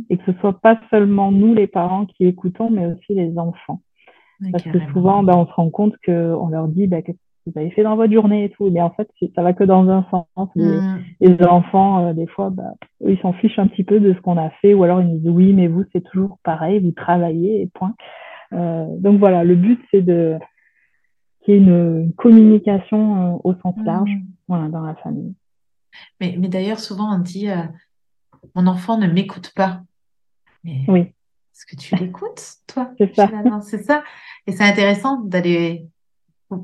et 0.10 0.18
que 0.18 0.32
ce 0.32 0.38
soit 0.40 0.60
pas 0.60 0.80
seulement 0.90 1.32
nous 1.32 1.54
les 1.54 1.68
parents 1.68 2.06
qui 2.06 2.26
écoutons, 2.26 2.70
mais 2.70 2.86
aussi 2.86 3.14
les 3.14 3.38
enfants. 3.38 3.82
Parce 4.52 4.64
que 4.64 4.80
souvent, 4.94 5.22
ben, 5.24 5.36
on 5.36 5.46
se 5.46 5.52
rend 5.52 5.70
compte 5.70 5.96
qu'on 6.06 6.48
leur 6.48 6.68
dit 6.68 6.88
ben, 6.88 7.02
qu'est-ce 7.04 7.18
que 7.18 7.52
vous 7.52 7.60
avez 7.60 7.72
fait 7.72 7.84
dans 7.84 7.96
votre 7.96 8.14
journée 8.14 8.46
et 8.46 8.50
tout, 8.50 8.70
mais 8.70 8.82
en 8.82 8.90
fait 8.92 9.10
ça 9.36 9.42
va 9.42 9.54
que 9.54 9.64
dans 9.64 9.90
un 9.90 10.06
sens. 10.10 10.50
Mm. 10.56 10.98
Les, 11.22 11.46
enfants, 11.46 12.06
euh, 12.06 12.14
des 12.14 12.28
fois, 12.28 12.50
ben, 12.50 12.74
eux, 13.04 13.12
ils 13.12 13.20
s'en 13.20 13.34
fichent 13.34 13.60
un 13.60 13.68
petit 13.68 13.84
peu 13.84 14.00
de 14.00 14.14
ce 14.14 14.20
qu'on 14.20 14.38
a 14.38 14.50
fait, 14.62 14.74
ou 14.74 14.84
alors 14.84 15.02
ils 15.02 15.08
nous 15.08 15.20
disent 15.20 15.30
oui, 15.30 15.54
mais 15.54 15.68
vous 15.68 15.84
c'est 15.94 16.04
toujours 16.04 16.38
pareil, 16.44 16.80
vous 16.80 16.92
travaillez 16.92 17.62
et 17.62 17.70
point. 17.74 17.94
Euh, 18.54 18.86
donc 18.98 19.20
voilà, 19.20 19.44
le 19.44 19.56
but 19.56 19.80
c'est 19.92 20.02
de 20.02 20.38
une, 21.48 22.14
communication 22.18 23.36
euh, 23.36 23.38
au 23.44 23.54
sens 23.56 23.76
mmh. 23.78 23.84
large 23.84 24.12
voilà, 24.48 24.68
dans 24.70 24.82
la 24.82 24.96
famille. 24.96 25.34
Mais, 26.20 26.36
mais 26.38 26.48
d'ailleurs, 26.48 26.80
souvent 26.80 27.16
on 27.16 27.20
dit 27.20 27.50
euh, 27.50 27.64
mon 28.56 28.68
enfant 28.68 28.98
ne 28.98 29.08
m'écoute 29.08 29.52
pas. 29.56 29.82
Mais 30.64 30.86
oui. 30.88 31.00
Est-ce 31.02 31.66
que 31.66 31.76
tu 31.76 31.96
l'écoutes, 31.96 32.42
toi? 32.68 32.92
C'est 32.98 33.14
ça. 33.16 33.30
C'est 33.62 33.84
ça. 33.84 34.04
Et 34.48 34.54
c'est 34.54 34.64
intéressant 34.64 35.18
d'aller 35.22 35.88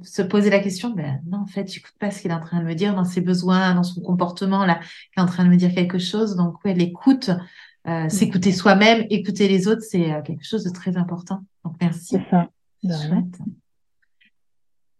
se 0.04 0.22
poser 0.22 0.50
la 0.50 0.60
question, 0.60 0.90
ben 0.90 1.22
non, 1.28 1.40
en 1.40 1.46
fait, 1.48 1.72
j'écoute 1.72 1.94
pas 2.00 2.10
ce 2.10 2.22
qu'il 2.22 2.32
est 2.32 2.36
en 2.36 2.40
train 2.40 2.60
de 2.60 2.66
me 2.66 2.74
dire 2.74 2.96
dans 2.96 3.04
ses 3.04 3.22
besoins, 3.22 3.76
dans 3.76 3.84
son 3.84 4.02
comportement, 4.02 4.66
là, 4.66 4.80
il 5.16 5.20
est 5.20 5.24
en 5.24 5.28
train 5.28 5.44
de 5.44 5.50
me 5.50 5.58
dire 5.58 5.76
quelque 5.76 6.00
chose. 6.00 6.36
Donc, 6.36 6.64
ouais, 6.64 6.74
l'écoute, 6.74 7.30
euh, 7.88 8.06
mmh. 8.06 8.10
s'écouter 8.10 8.52
soi-même, 8.52 9.06
écouter 9.10 9.48
les 9.48 9.68
autres, 9.68 9.84
c'est 9.84 10.24
quelque 10.24 10.46
chose 10.46 10.64
de 10.64 10.72
très 10.72 10.98
important. 10.98 11.42
Donc, 11.66 11.76
merci. 11.82 12.18
C'est 12.18 12.30
ça. 12.30 12.50
Chouette. 12.84 13.40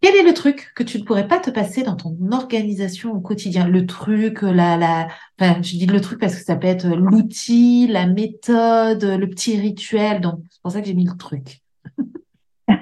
Quel 0.02 0.16
est 0.16 0.24
le 0.24 0.34
truc 0.34 0.72
que 0.76 0.84
tu 0.84 1.00
ne 1.00 1.04
pourrais 1.04 1.28
pas 1.28 1.40
te 1.40 1.50
passer 1.50 1.84
dans 1.84 1.96
ton 1.96 2.16
organisation 2.32 3.14
au 3.14 3.20
quotidien? 3.22 3.68
Le 3.68 3.86
truc, 3.86 4.42
la, 4.42 4.78
la, 4.78 5.08
enfin, 5.40 5.62
je 5.62 5.78
dis 5.78 5.86
le 5.86 6.02
truc 6.02 6.20
parce 6.20 6.36
que 6.36 6.44
ça 6.44 6.56
peut 6.56 6.68
être 6.68 6.88
l'outil, 6.88 7.88
la 7.88 8.06
méthode, 8.06 9.04
le 9.04 9.28
petit 9.28 9.60
rituel. 9.60 10.22
Donc, 10.22 10.40
c'est 10.50 10.62
pour 10.62 10.72
ça 10.72 10.82
que 10.82 10.88
j'ai 10.88 10.94
mis 10.94 11.06
le 11.06 11.18
truc. 11.18 11.62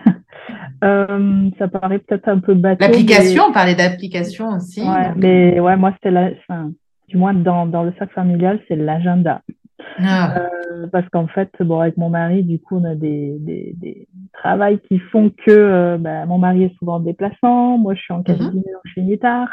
Euh, 0.84 1.50
ça 1.58 1.70
paraît 1.70 2.00
peut-être 2.00 2.28
un 2.28 2.40
peu 2.40 2.56
bateau. 2.56 2.84
L'application, 2.84 3.46
on 3.48 3.54
parlait 3.54 3.74
d'application 3.74 4.50
aussi. 4.50 4.82
Ouais, 4.82 5.14
mais 5.16 5.58
ouais, 5.58 5.78
moi, 5.78 5.94
c'était 5.94 6.12
la, 6.12 6.32
enfin, 6.42 6.74
du 7.08 7.16
moins 7.16 7.34
dans, 7.34 7.66
dans 7.66 7.84
le 7.84 7.94
sac 7.98 8.12
familial, 8.12 8.60
c'est 8.68 8.76
l'agenda. 8.76 9.44
Ah. 10.00 10.36
Euh, 10.38 10.88
parce 10.92 11.08
qu'en 11.10 11.28
fait, 11.28 11.50
bon, 11.62 11.80
avec 11.80 11.96
mon 11.96 12.10
mari, 12.10 12.44
du 12.44 12.60
coup, 12.60 12.78
on 12.78 12.84
a 12.84 12.96
des, 12.96 13.38
des, 13.40 13.74
des 13.78 14.08
travails 14.34 14.80
qui 14.88 15.00
font 15.00 15.30
que 15.30 15.52
euh, 15.52 15.98
bah, 15.98 16.26
mon 16.26 16.38
mari 16.38 16.64
est 16.66 16.76
souvent 16.78 16.96
en 16.96 17.00
déplacement, 17.00 17.78
moi 17.78 17.94
je 17.96 18.02
suis 18.02 18.14
en 18.14 18.20
mhm. 18.20 18.24
cabinet 18.24 18.52
mm 18.52 19.02
-hmm. 19.02 19.10
chez 19.12 19.18
tard. 19.18 19.50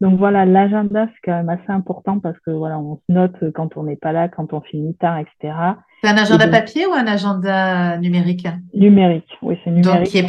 Donc 0.00 0.18
voilà, 0.18 0.44
l'agenda, 0.44 1.06
c'est 1.06 1.20
quand 1.24 1.36
même 1.36 1.48
assez 1.48 1.70
important 1.70 2.18
parce 2.18 2.38
que 2.44 2.50
voilà, 2.50 2.78
on 2.78 2.96
se 2.96 3.12
note 3.12 3.36
quand 3.54 3.76
on 3.76 3.84
n'est 3.84 3.96
pas 3.96 4.12
là, 4.12 4.28
quand 4.28 4.52
on 4.52 4.60
finit 4.60 4.94
tard, 4.96 5.18
etc. 5.18 5.54
C'est 6.02 6.10
un 6.10 6.16
agenda 6.16 6.48
papier 6.48 6.84
ou 6.86 6.92
un 6.92 7.06
agenda 7.06 7.96
numérique? 7.98 8.46
Numérique, 8.74 9.30
oui, 9.40 9.56
c'est 9.62 9.70
numérique. 9.70 10.00
Donc 10.00 10.08
qui 10.08 10.18
est 10.18 10.26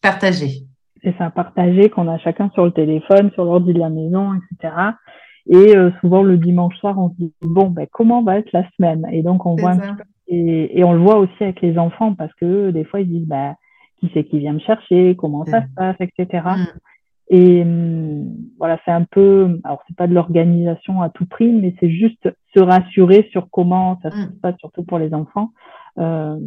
partagé. 0.00 0.48
C'est 1.02 1.14
ça, 1.18 1.30
partagé, 1.30 1.90
qu'on 1.90 2.08
a 2.08 2.18
chacun 2.18 2.50
sur 2.54 2.64
le 2.64 2.72
téléphone, 2.72 3.30
sur 3.34 3.44
l'ordi 3.44 3.72
de 3.72 3.78
la 3.78 3.90
maison, 3.90 4.34
etc. 4.34 4.74
Et 5.50 5.76
euh, 5.76 5.90
souvent 6.00 6.22
le 6.22 6.36
dimanche 6.38 6.76
soir, 6.76 6.98
on 6.98 7.10
se 7.10 7.16
dit 7.16 7.32
bon, 7.42 7.68
ben 7.70 7.86
comment 7.90 8.22
va 8.22 8.38
être 8.38 8.52
la 8.52 8.64
semaine? 8.76 9.06
Et 9.12 9.22
donc 9.22 9.46
on 9.46 9.56
voit 9.56 9.70
un 9.70 9.78
petit 9.78 9.94
peu, 9.94 10.04
et, 10.28 10.78
et, 10.78 10.84
on 10.84 10.92
le 10.92 11.00
voit 11.00 11.18
aussi 11.18 11.42
avec 11.42 11.60
les 11.60 11.78
enfants 11.78 12.14
parce 12.14 12.32
que 12.34 12.70
des 12.70 12.84
fois 12.84 13.00
ils 13.00 13.08
disent 13.08 13.26
ben 13.26 13.54
qui 13.98 14.10
c'est 14.14 14.24
qui 14.24 14.38
vient 14.38 14.52
me 14.52 14.58
chercher, 14.60 15.16
comment 15.16 15.44
ça 15.44 15.62
se 15.62 15.74
passe, 15.74 15.96
etc. 16.00 16.42
Et 17.30 17.62
hum, 17.62 18.34
voilà, 18.58 18.78
c'est 18.84 18.90
un 18.90 19.04
peu, 19.04 19.60
alors 19.64 19.82
c'est 19.86 19.96
pas 19.96 20.06
de 20.06 20.14
l'organisation 20.14 21.02
à 21.02 21.10
tout 21.10 21.26
prix, 21.26 21.52
mais 21.52 21.74
c'est 21.78 21.90
juste 21.90 22.28
se 22.54 22.60
rassurer 22.60 23.28
sur 23.30 23.50
comment 23.50 23.98
ça 24.02 24.10
se 24.10 24.16
mm. 24.16 24.40
passe, 24.40 24.56
surtout 24.58 24.82
pour 24.82 24.98
les 24.98 25.12
enfants. 25.12 25.50
Euh, 25.98 26.38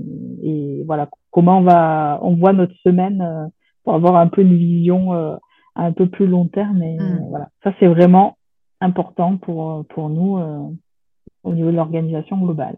et 0.43 0.83
voilà, 0.85 1.09
comment 1.29 1.59
on 1.59 1.61
va, 1.61 2.19
on 2.23 2.35
voit 2.35 2.53
notre 2.53 2.75
semaine 2.83 3.21
euh, 3.21 3.47
pour 3.83 3.93
avoir 3.93 4.15
un 4.15 4.27
peu 4.27 4.41
une 4.41 4.57
vision 4.57 5.13
euh, 5.13 5.35
un 5.75 5.91
peu 5.91 6.07
plus 6.07 6.25
long 6.25 6.47
terme. 6.47 6.81
Et 6.81 6.97
mm. 6.97 7.27
voilà, 7.29 7.50
ça 7.63 7.73
c'est 7.79 7.88
vraiment 7.88 8.38
important 8.79 9.38
pour 9.38 9.85
pour 9.89 10.09
nous 10.09 10.38
euh, 10.38 10.67
au 11.43 11.53
niveau 11.53 11.69
de 11.69 11.75
l'organisation 11.75 12.38
globale. 12.38 12.77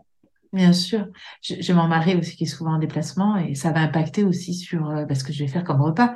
Bien 0.53 0.71
sûr. 0.71 1.07
J'ai 1.41 1.73
mon 1.73 1.87
mari 1.87 2.15
aussi 2.15 2.35
qui 2.35 2.43
est 2.43 2.47
souvent 2.47 2.75
en 2.75 2.77
déplacement 2.77 3.37
et 3.37 3.55
ça 3.55 3.71
va 3.71 3.79
impacter 3.79 4.23
aussi 4.23 4.53
sur 4.53 4.87
euh, 4.87 5.03
bah, 5.05 5.15
ce 5.15 5.23
que 5.23 5.33
je 5.33 5.39
vais 5.43 5.49
faire 5.49 5.63
comme 5.63 5.81
repas. 5.81 6.15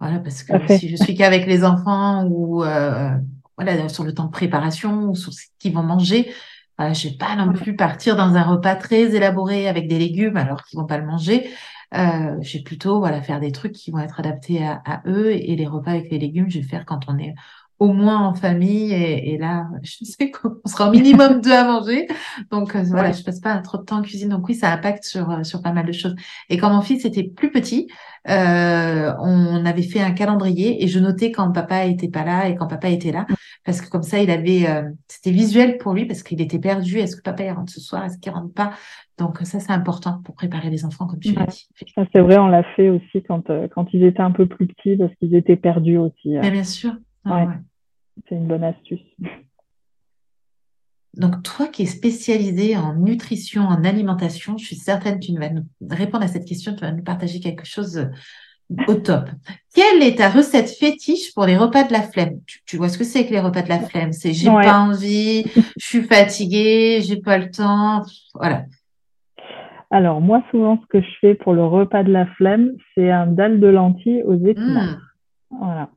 Voilà, 0.00 0.18
parce 0.18 0.42
que 0.42 0.52
si 0.78 0.88
je 0.88 0.96
suis 0.96 1.14
qu'avec 1.14 1.46
les 1.46 1.64
enfants 1.64 2.24
ou 2.26 2.64
euh, 2.64 3.10
voilà 3.56 3.88
sur 3.88 4.02
le 4.02 4.12
temps 4.12 4.24
de 4.24 4.30
préparation 4.30 5.10
ou 5.10 5.14
sur 5.14 5.32
ce 5.32 5.42
qu'ils 5.60 5.74
vont 5.74 5.84
manger, 5.84 6.32
voilà, 6.76 6.92
je 6.92 7.08
vais 7.08 7.16
pas 7.16 7.36
non 7.36 7.52
plus 7.52 7.76
partir 7.76 8.16
dans 8.16 8.34
un 8.34 8.42
repas 8.42 8.74
très 8.74 9.14
élaboré 9.14 9.68
avec 9.68 9.88
des 9.88 9.98
légumes 9.98 10.36
alors 10.36 10.64
qu'ils 10.64 10.78
vont 10.78 10.86
pas 10.86 10.98
le 10.98 11.06
manger. 11.06 11.48
Euh, 11.94 12.36
je 12.42 12.58
vais 12.58 12.64
plutôt 12.64 12.98
voilà 12.98 13.22
faire 13.22 13.40
des 13.40 13.52
trucs 13.52 13.72
qui 13.72 13.92
vont 13.92 14.00
être 14.00 14.18
adaptés 14.18 14.64
à, 14.64 14.82
à, 14.84 15.02
eux 15.06 15.32
et 15.32 15.54
les 15.56 15.66
repas 15.66 15.92
avec 15.92 16.10
les 16.10 16.18
légumes, 16.18 16.50
je 16.50 16.58
vais 16.58 16.66
faire 16.66 16.84
quand 16.84 17.08
on 17.08 17.16
est 17.16 17.34
au 17.78 17.92
moins 17.92 18.18
en 18.18 18.34
famille 18.34 18.92
et, 18.92 19.34
et 19.34 19.38
là 19.38 19.68
je 19.82 19.96
sais 20.04 20.30
qu'on 20.30 20.56
sera 20.66 20.88
au 20.88 20.92
minimum 20.92 21.40
deux 21.40 21.52
à 21.52 21.64
manger. 21.64 22.06
Donc 22.50 22.74
euh, 22.74 22.82
voilà 22.88 23.12
je 23.12 23.22
passe 23.22 23.40
pas 23.40 23.56
trop 23.58 23.78
de 23.78 23.84
temps 23.84 23.98
en 23.98 24.02
cuisine. 24.02 24.30
Donc 24.30 24.48
oui 24.48 24.54
ça 24.54 24.72
impacte 24.72 25.04
sur 25.04 25.30
euh, 25.30 25.44
sur 25.44 25.62
pas 25.62 25.72
mal 25.72 25.86
de 25.86 25.92
choses. 25.92 26.14
Et 26.48 26.56
quand 26.56 26.70
mon 26.70 26.80
fils 26.80 27.04
était 27.04 27.24
plus 27.24 27.50
petit 27.50 27.88
euh, 28.28 29.12
on 29.20 29.64
avait 29.64 29.82
fait 29.82 30.00
un 30.00 30.10
calendrier 30.10 30.82
et 30.82 30.88
je 30.88 30.98
notais 30.98 31.30
quand 31.30 31.50
papa 31.52 31.86
était 31.86 32.08
pas 32.08 32.24
là 32.24 32.48
et 32.48 32.56
quand 32.56 32.66
papa 32.66 32.88
était 32.88 33.12
là. 33.12 33.26
Parce 33.64 33.80
que 33.80 33.88
comme 33.88 34.02
ça 34.02 34.18
il 34.18 34.30
avait 34.30 34.68
euh, 34.68 34.82
c'était 35.06 35.30
visuel 35.30 35.78
pour 35.78 35.94
lui 35.94 36.04
parce 36.04 36.22
qu'il 36.22 36.40
était 36.40 36.58
perdu. 36.58 36.98
Est-ce 36.98 37.16
que 37.16 37.22
papa 37.22 37.44
il 37.44 37.52
rentre 37.52 37.72
ce 37.72 37.80
soir? 37.80 38.04
Est-ce 38.04 38.18
qu'il 38.18 38.32
rentre 38.32 38.52
pas? 38.52 38.72
Donc 39.18 39.38
ça 39.44 39.60
c'est 39.60 39.72
important 39.72 40.20
pour 40.24 40.34
préparer 40.34 40.70
les 40.70 40.84
enfants 40.84 41.06
comme 41.06 41.18
tu 41.18 41.32
l'as 41.32 41.46
dit 41.46 41.68
c'est 42.14 42.20
vrai 42.20 42.38
on 42.38 42.46
l'a 42.46 42.62
fait 42.76 42.88
aussi 42.88 43.20
quand 43.26 43.50
quand 43.74 43.86
ils 43.92 44.04
étaient 44.04 44.20
un 44.20 44.30
peu 44.30 44.46
plus 44.46 44.68
petits 44.68 44.96
parce 44.96 45.12
qu'ils 45.16 45.34
étaient 45.34 45.56
perdus 45.56 45.98
aussi 45.98 46.36
Mais 46.40 46.52
bien 46.52 46.62
sûr 46.62 46.92
ouais. 47.24 47.46
C'est 48.28 48.34
une 48.34 48.46
bonne 48.46 48.64
astuce. 48.64 49.00
Donc, 51.14 51.42
toi 51.42 51.66
qui 51.66 51.82
es 51.82 51.86
spécialisé 51.86 52.76
en 52.76 52.94
nutrition, 52.94 53.62
en 53.62 53.84
alimentation, 53.84 54.56
je 54.56 54.66
suis 54.66 54.76
certaine 54.76 55.18
que 55.18 55.26
tu 55.26 55.34
vas 55.38 55.50
nous 55.50 55.64
répondre 55.90 56.24
à 56.24 56.28
cette 56.28 56.44
question, 56.44 56.74
tu 56.74 56.80
vas 56.82 56.92
nous 56.92 57.02
partager 57.02 57.40
quelque 57.40 57.64
chose 57.64 58.08
au 58.86 58.94
top. 58.94 59.30
Quelle 59.74 60.02
est 60.02 60.18
ta 60.18 60.28
recette 60.28 60.70
fétiche 60.70 61.34
pour 61.34 61.46
les 61.46 61.56
repas 61.56 61.84
de 61.84 61.92
la 61.92 62.02
flemme? 62.02 62.40
Tu, 62.66 62.76
vois 62.76 62.88
ce 62.88 62.98
que 62.98 63.04
c'est 63.04 63.26
que 63.26 63.32
les 63.32 63.40
repas 63.40 63.62
de 63.62 63.68
la 63.68 63.80
flemme? 63.80 64.12
C'est 64.12 64.32
j'ai 64.32 64.50
pas 64.50 64.80
envie, 64.80 65.44
je 65.78 65.84
suis 65.84 66.02
fatiguée, 66.02 67.00
j'ai 67.02 67.16
pas 67.16 67.38
le 67.38 67.50
temps, 67.50 68.02
voilà. 68.34 68.64
Alors 69.90 70.20
moi 70.20 70.42
souvent 70.50 70.78
ce 70.82 70.86
que 70.86 71.00
je 71.00 71.10
fais 71.20 71.34
pour 71.34 71.54
le 71.54 71.64
repas 71.64 72.02
de 72.02 72.12
la 72.12 72.26
flemme, 72.26 72.72
c'est 72.94 73.10
un 73.10 73.26
dalle 73.26 73.58
de 73.58 73.68
lentilles 73.68 74.22
aux 74.22 74.36
épinards. 74.46 74.98
Mmh. 75.50 75.56
Voilà. 75.58 75.90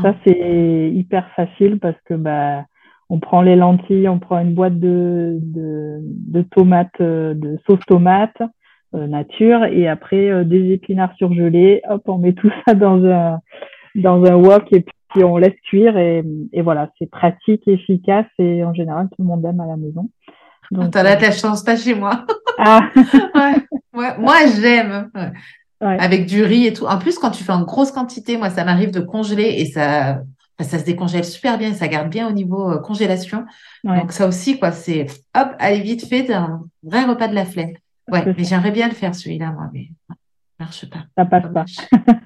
Ça, 0.00 0.08
hum. 0.08 0.14
c'est 0.24 0.90
hyper 0.92 1.28
facile 1.34 1.78
parce 1.78 1.96
que 2.06 2.14
bah, 2.14 2.64
on 3.10 3.20
prend 3.20 3.42
les 3.42 3.56
lentilles, 3.56 4.08
on 4.08 4.18
prend 4.18 4.40
une 4.40 4.54
boîte 4.54 4.78
de, 4.78 5.38
de, 5.40 5.98
de 6.00 6.42
tomates, 6.42 7.00
euh, 7.00 7.34
de 7.34 7.58
sauce 7.66 7.84
tomate 7.86 8.36
euh, 8.94 9.06
nature, 9.06 9.64
et 9.64 9.88
après 9.88 10.30
euh, 10.30 10.44
des 10.44 10.72
épinards 10.72 11.14
surgelés. 11.16 11.82
Hop, 11.88 12.02
on 12.06 12.18
met 12.18 12.32
tout 12.32 12.50
ça 12.66 12.74
dans 12.74 13.04
un 13.04 13.38
dans 13.94 14.24
un 14.24 14.36
wok 14.36 14.64
et 14.72 14.86
puis 15.10 15.22
on 15.22 15.36
laisse 15.36 15.58
cuire 15.68 15.98
et, 15.98 16.24
et 16.54 16.62
voilà, 16.62 16.88
c'est 16.98 17.10
pratique, 17.10 17.68
efficace 17.68 18.24
et 18.38 18.64
en 18.64 18.72
général 18.72 19.08
tout 19.08 19.20
le 19.22 19.26
monde 19.26 19.44
aime 19.44 19.60
à 19.60 19.66
la 19.66 19.76
maison. 19.76 20.08
Donc, 20.70 20.90
T'as 20.90 21.02
la 21.02 21.30
chance, 21.30 21.62
pas 21.62 21.76
chez 21.76 21.94
moi. 21.94 22.24
Ah. 22.56 22.88
ouais. 23.94 24.18
Moi, 24.18 24.36
j'aime. 24.58 25.10
Ouais 25.14 25.32
avec 25.82 26.26
du 26.26 26.44
riz 26.44 26.66
et 26.66 26.72
tout. 26.72 26.86
En 26.86 26.98
plus, 26.98 27.18
quand 27.18 27.30
tu 27.30 27.44
fais 27.44 27.52
en 27.52 27.62
grosse 27.62 27.90
quantité, 27.90 28.36
moi, 28.36 28.50
ça 28.50 28.64
m'arrive 28.64 28.90
de 28.90 29.00
congeler 29.00 29.54
et 29.58 29.66
ça, 29.66 30.22
ça 30.60 30.78
se 30.78 30.84
décongèle 30.84 31.24
super 31.24 31.58
bien, 31.58 31.74
ça 31.74 31.88
garde 31.88 32.08
bien 32.08 32.28
au 32.28 32.32
niveau 32.32 32.70
euh, 32.70 32.78
congélation. 32.78 33.44
Donc 33.84 34.12
ça 34.12 34.26
aussi, 34.26 34.58
quoi, 34.58 34.72
c'est 34.72 35.06
hop, 35.36 35.48
allez 35.58 35.80
vite 35.80 36.06
fait, 36.06 36.32
un 36.32 36.64
vrai 36.82 37.04
repas 37.04 37.28
de 37.28 37.34
la 37.34 37.44
flemme. 37.44 37.72
Ouais, 38.10 38.24
mais 38.36 38.44
j'aimerais 38.44 38.72
bien 38.72 38.88
le 38.88 38.94
faire 38.94 39.14
celui-là, 39.14 39.52
moi, 39.52 39.70
mais 39.72 39.90
ça 40.08 40.14
marche 40.58 40.88
pas. 40.88 41.04
Ça 41.16 41.24
passe 41.24 41.52
pas. 41.52 41.64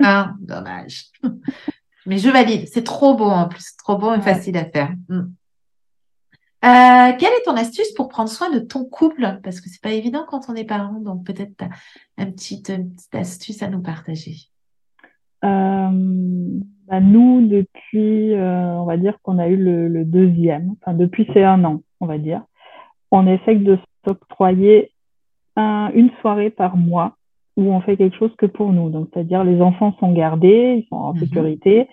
ah, 0.02 0.32
dommage. 0.40 1.06
mais 2.06 2.18
je 2.18 2.30
valide. 2.30 2.68
C'est 2.72 2.84
trop 2.84 3.14
beau 3.14 3.26
en 3.26 3.48
plus, 3.48 3.76
trop 3.76 3.96
beau 3.96 4.14
et 4.14 4.20
facile 4.20 4.56
à 4.56 4.64
faire. 4.64 4.92
Hmm. 5.08 5.26
Euh, 6.66 7.12
quelle 7.18 7.32
est 7.32 7.44
ton 7.44 7.54
astuce 7.54 7.92
pour 7.92 8.08
prendre 8.08 8.28
soin 8.28 8.50
de 8.50 8.58
ton 8.58 8.84
couple? 8.84 9.38
Parce 9.44 9.60
que 9.60 9.68
c'est 9.68 9.82
pas 9.82 9.92
évident 9.92 10.24
quand 10.26 10.48
on 10.48 10.54
est 10.54 10.64
parent, 10.64 10.98
donc 11.00 11.24
peut-être 11.24 11.56
tu 11.56 11.64
as 11.64 12.24
une 12.24 12.32
petite, 12.32 12.72
astuce 13.12 13.62
à 13.62 13.68
nous 13.68 13.80
partager. 13.80 14.34
Euh, 15.44 15.90
bah, 16.88 17.00
nous, 17.00 17.46
depuis, 17.46 18.34
euh, 18.34 18.80
on 18.80 18.84
va 18.84 18.96
dire 18.96 19.16
qu'on 19.22 19.38
a 19.38 19.46
eu 19.46 19.56
le, 19.56 20.04
deuxième, 20.04 20.74
enfin 20.80 20.96
depuis 20.96 21.28
c'est 21.32 21.44
un 21.44 21.62
an, 21.64 21.82
on 22.00 22.06
va 22.06 22.18
dire, 22.18 22.42
on 23.12 23.28
essaie 23.28 23.56
de 23.56 23.78
s'octroyer 24.04 24.90
une 25.56 26.10
soirée 26.20 26.50
par 26.50 26.76
mois 26.76 27.16
où 27.56 27.72
on 27.72 27.80
fait 27.80 27.96
quelque 27.96 28.18
chose 28.18 28.34
que 28.36 28.44
pour 28.44 28.72
nous. 28.72 28.90
Donc, 28.90 29.08
c'est-à-dire 29.12 29.42
les 29.42 29.62
enfants 29.62 29.94
sont 29.98 30.12
gardés, 30.12 30.82
ils 30.84 30.88
sont 30.88 30.96
en 30.96 31.14
mhm. 31.14 31.20
sécurité, 31.20 31.88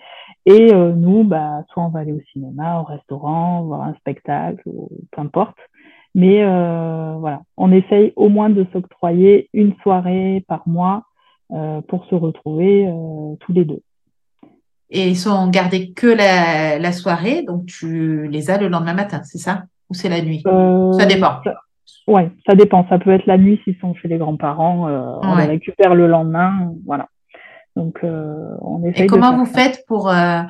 et 0.46 0.72
euh, 0.74 0.92
nous, 0.92 1.24
bah, 1.24 1.64
soit 1.70 1.84
on 1.84 1.88
va 1.88 2.00
aller 2.00 2.12
au 2.12 2.20
cinéma, 2.32 2.80
au 2.80 2.84
restaurant, 2.84 3.62
voir 3.62 3.82
un 3.82 3.94
spectacle, 3.94 4.62
ou 4.66 4.90
peu 5.10 5.22
importe. 5.22 5.56
Mais 6.14 6.44
euh, 6.44 7.14
voilà, 7.18 7.40
on 7.56 7.72
essaye 7.72 8.12
au 8.16 8.28
moins 8.28 8.50
de 8.50 8.66
s'octroyer 8.72 9.48
une 9.52 9.74
soirée 9.82 10.44
par 10.46 10.62
mois 10.66 11.04
euh, 11.52 11.80
pour 11.88 12.04
se 12.06 12.14
retrouver 12.14 12.86
euh, 12.86 13.34
tous 13.40 13.52
les 13.52 13.64
deux. 13.64 13.80
Et 14.90 15.08
ils 15.08 15.16
sont 15.16 15.48
gardés 15.48 15.92
que 15.92 16.06
la, 16.06 16.78
la, 16.78 16.92
soirée, 16.92 17.42
donc 17.42 17.66
tu 17.66 18.28
les 18.28 18.50
as 18.50 18.58
le 18.58 18.68
lendemain 18.68 18.94
matin, 18.94 19.22
c'est 19.24 19.38
ça? 19.38 19.64
Ou 19.90 19.94
c'est 19.94 20.08
la 20.08 20.20
nuit? 20.20 20.42
Ça 20.44 21.06
dépend. 21.06 21.42
Ça, 21.42 21.54
ouais, 22.06 22.30
ça 22.46 22.54
dépend. 22.54 22.86
Ça 22.88 22.98
peut 22.98 23.10
être 23.10 23.26
la 23.26 23.38
nuit 23.38 23.60
s'ils 23.64 23.76
sont 23.78 23.94
chez 23.94 24.08
les 24.08 24.18
grands-parents. 24.18 24.88
On 25.22 25.36
les 25.36 25.46
récupère 25.46 25.94
le 25.94 26.06
lendemain. 26.06 26.72
Voilà. 26.86 27.08
Donc, 27.76 28.00
euh, 28.04 28.54
on 28.60 28.84
essaye 28.84 29.04
Et 29.04 29.06
comment 29.06 29.36
vous 29.36 29.46
faites 29.46 29.84
pour, 29.86 30.08
euh, 30.08 30.42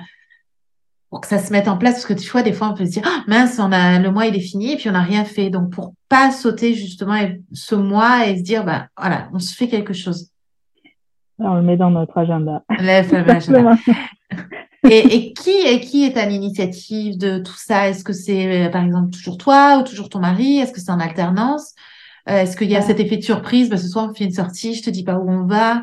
pour 1.11 1.21
que 1.21 1.26
ça 1.26 1.38
se 1.38 1.52
mette 1.52 1.69
en 1.69 1.78
place? 1.78 1.95
Parce 1.95 2.07
que 2.07 2.12
tu 2.14 2.31
vois, 2.31 2.43
des 2.43 2.52
fois, 2.52 2.69
on 2.69 2.75
peut 2.75 2.85
se 2.85 2.90
dire, 2.90 3.02
ah, 3.07 3.25
mince, 3.26 3.59
on 3.59 3.73
a, 3.73 3.99
le 3.99 4.11
mois, 4.11 4.26
il 4.26 4.37
est 4.37 4.40
fini 4.40 4.73
et 4.73 4.76
puis 4.76 4.88
on 4.88 4.93
n'a 4.93 5.02
rien 5.02 5.25
fait. 5.25 5.50
Donc, 5.50 5.71
pour 5.71 5.95
pas 6.09 6.31
sauter 6.31 6.75
justement 6.75 7.19
ce 7.52 7.75
mois 7.75 8.26
et 8.26 8.38
se 8.38 8.43
dire, 8.43 8.64
bah, 8.64 8.88
voilà, 8.99 9.28
on 9.33 9.38
se 9.38 9.54
fait 9.54 9.69
quelque 9.69 9.95
chose. 9.95 10.31
on 11.38 11.54
le 11.54 11.62
met 11.62 11.76
dans 11.76 11.90
notre 11.90 12.16
agenda. 12.19 12.62
et, 14.90 14.99
et, 14.99 15.33
qui, 15.33 15.57
et 15.66 15.81
qui 15.81 16.04
est 16.04 16.19
à 16.19 16.26
l'initiative 16.26 17.16
de 17.16 17.38
tout 17.38 17.57
ça? 17.57 17.88
Est-ce 17.88 18.04
que 18.04 18.12
c'est, 18.12 18.66
euh, 18.66 18.69
par 18.69 18.85
exemple, 18.85 19.11
toujours 19.11 19.38
toi 19.38 19.78
ou 19.78 19.83
toujours 19.83 20.11
ton 20.11 20.19
mari? 20.19 20.59
Est-ce 20.59 20.73
que 20.73 20.81
c'est 20.81 20.93
en 20.93 21.00
alternance? 21.00 21.75
Est-ce 22.26 22.57
qu'il 22.57 22.71
y 22.71 22.76
a 22.76 22.81
cet 22.81 23.00
effet 23.00 23.19
de 23.19 23.23
surprise? 23.23 23.69
Bah, 23.69 23.76
Ce 23.76 23.87
soir, 23.87 24.09
on 24.11 24.14
fait 24.14 24.25
une 24.25 24.33
sortie, 24.33 24.75
je 24.75 24.83
te 24.83 24.88
dis 24.90 25.04
pas 25.04 25.16
où 25.16 25.31
on 25.31 25.45
va 25.45 25.83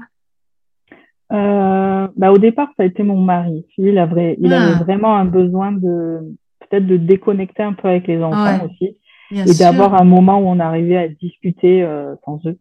euh, 1.31 2.07
bah, 2.15 2.31
au 2.31 2.38
départ, 2.38 2.69
ça 2.77 2.83
a 2.83 2.85
été 2.85 3.03
mon 3.03 3.19
mari. 3.19 3.65
Il, 3.77 3.97
a 3.97 4.05
vrai, 4.05 4.35
il 4.39 4.53
avait 4.53 4.73
ah. 4.75 4.83
vraiment 4.83 5.15
un 5.15 5.25
besoin 5.25 5.71
de 5.71 6.19
peut-être 6.59 6.88
de 6.88 6.97
déconnecter 6.97 7.63
un 7.63 7.73
peu 7.73 7.88
avec 7.88 8.07
les 8.07 8.21
enfants 8.21 8.65
aussi 8.65 8.97
et 9.31 9.57
d'avoir 9.59 9.95
un 9.95 10.03
moment 10.03 10.39
où 10.39 10.47
on 10.47 10.59
arrivait 10.59 10.97
à 10.97 11.07
discuter 11.07 11.83
euh, 11.83 12.15
sans 12.25 12.39
eux. 12.45 12.57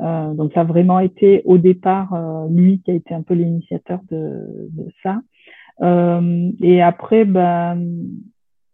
Euh, 0.00 0.34
donc 0.34 0.52
ça 0.54 0.62
a 0.62 0.64
vraiment 0.64 0.98
été 0.98 1.42
au 1.44 1.56
départ 1.56 2.12
euh, 2.14 2.48
lui 2.50 2.80
qui 2.82 2.90
a 2.90 2.94
été 2.94 3.14
un 3.14 3.22
peu 3.22 3.34
l'initiateur 3.34 4.00
de, 4.10 4.68
de, 4.72 4.86
ça. 5.02 5.20
Euh, 5.82 6.50
et 6.60 6.82
après, 6.82 7.24
ben 7.24 7.80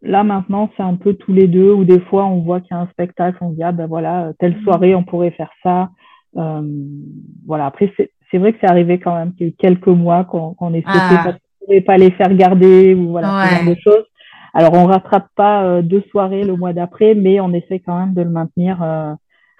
là 0.01 0.23
maintenant 0.23 0.71
c'est 0.75 0.83
un 0.83 0.95
peu 0.95 1.13
tous 1.13 1.31
les 1.31 1.47
deux 1.47 1.71
ou 1.71 1.85
des 1.85 1.99
fois 1.99 2.25
on 2.25 2.41
voit 2.41 2.59
qu'il 2.59 2.71
y 2.71 2.73
a 2.73 2.81
un 2.81 2.87
spectacle, 2.87 3.37
on 3.41 3.51
se 3.51 3.55
dit 3.55 3.63
ah 3.63 3.71
ben 3.71 3.85
voilà 3.85 4.33
telle 4.39 4.57
mmh. 4.57 4.63
soirée 4.63 4.95
on 4.95 5.03
pourrait 5.03 5.31
faire 5.31 5.51
ça. 5.61 5.89
voilà 6.33 7.67
après 7.67 7.93
c'est 7.95 8.11
c'est 8.31 8.37
vrai 8.37 8.53
que 8.53 8.59
c'est 8.61 8.69
arrivé 8.69 8.99
quand 8.99 9.15
même 9.15 9.33
qu'il 9.33 9.47
y 9.47 9.49
a 9.49 9.53
eu 9.53 9.55
quelques 9.55 9.87
mois 9.87 10.23
qu'on 10.23 10.53
qu 10.53 10.81
sauté 10.81 10.83
ah. 10.85 11.21
parce 11.23 11.37
qu'on 11.37 11.61
ne 11.61 11.65
pouvait 11.65 11.81
pas 11.81 11.97
les 11.97 12.11
faire 12.11 12.33
garder 12.33 12.95
ou 12.95 13.09
voilà, 13.09 13.45
ce 13.45 13.55
genre 13.55 13.75
de 13.75 13.79
choses. 13.79 14.05
Alors, 14.53 14.73
on 14.73 14.85
rattrape 14.85 15.27
pas 15.35 15.81
deux 15.81 16.03
soirées 16.11 16.43
le 16.43 16.55
mois 16.55 16.73
d'après, 16.73 17.15
mais 17.15 17.39
on 17.39 17.53
essaie 17.53 17.79
quand 17.79 17.97
même 17.97 18.13
de 18.13 18.21
le 18.21 18.29
maintenir, 18.29 18.77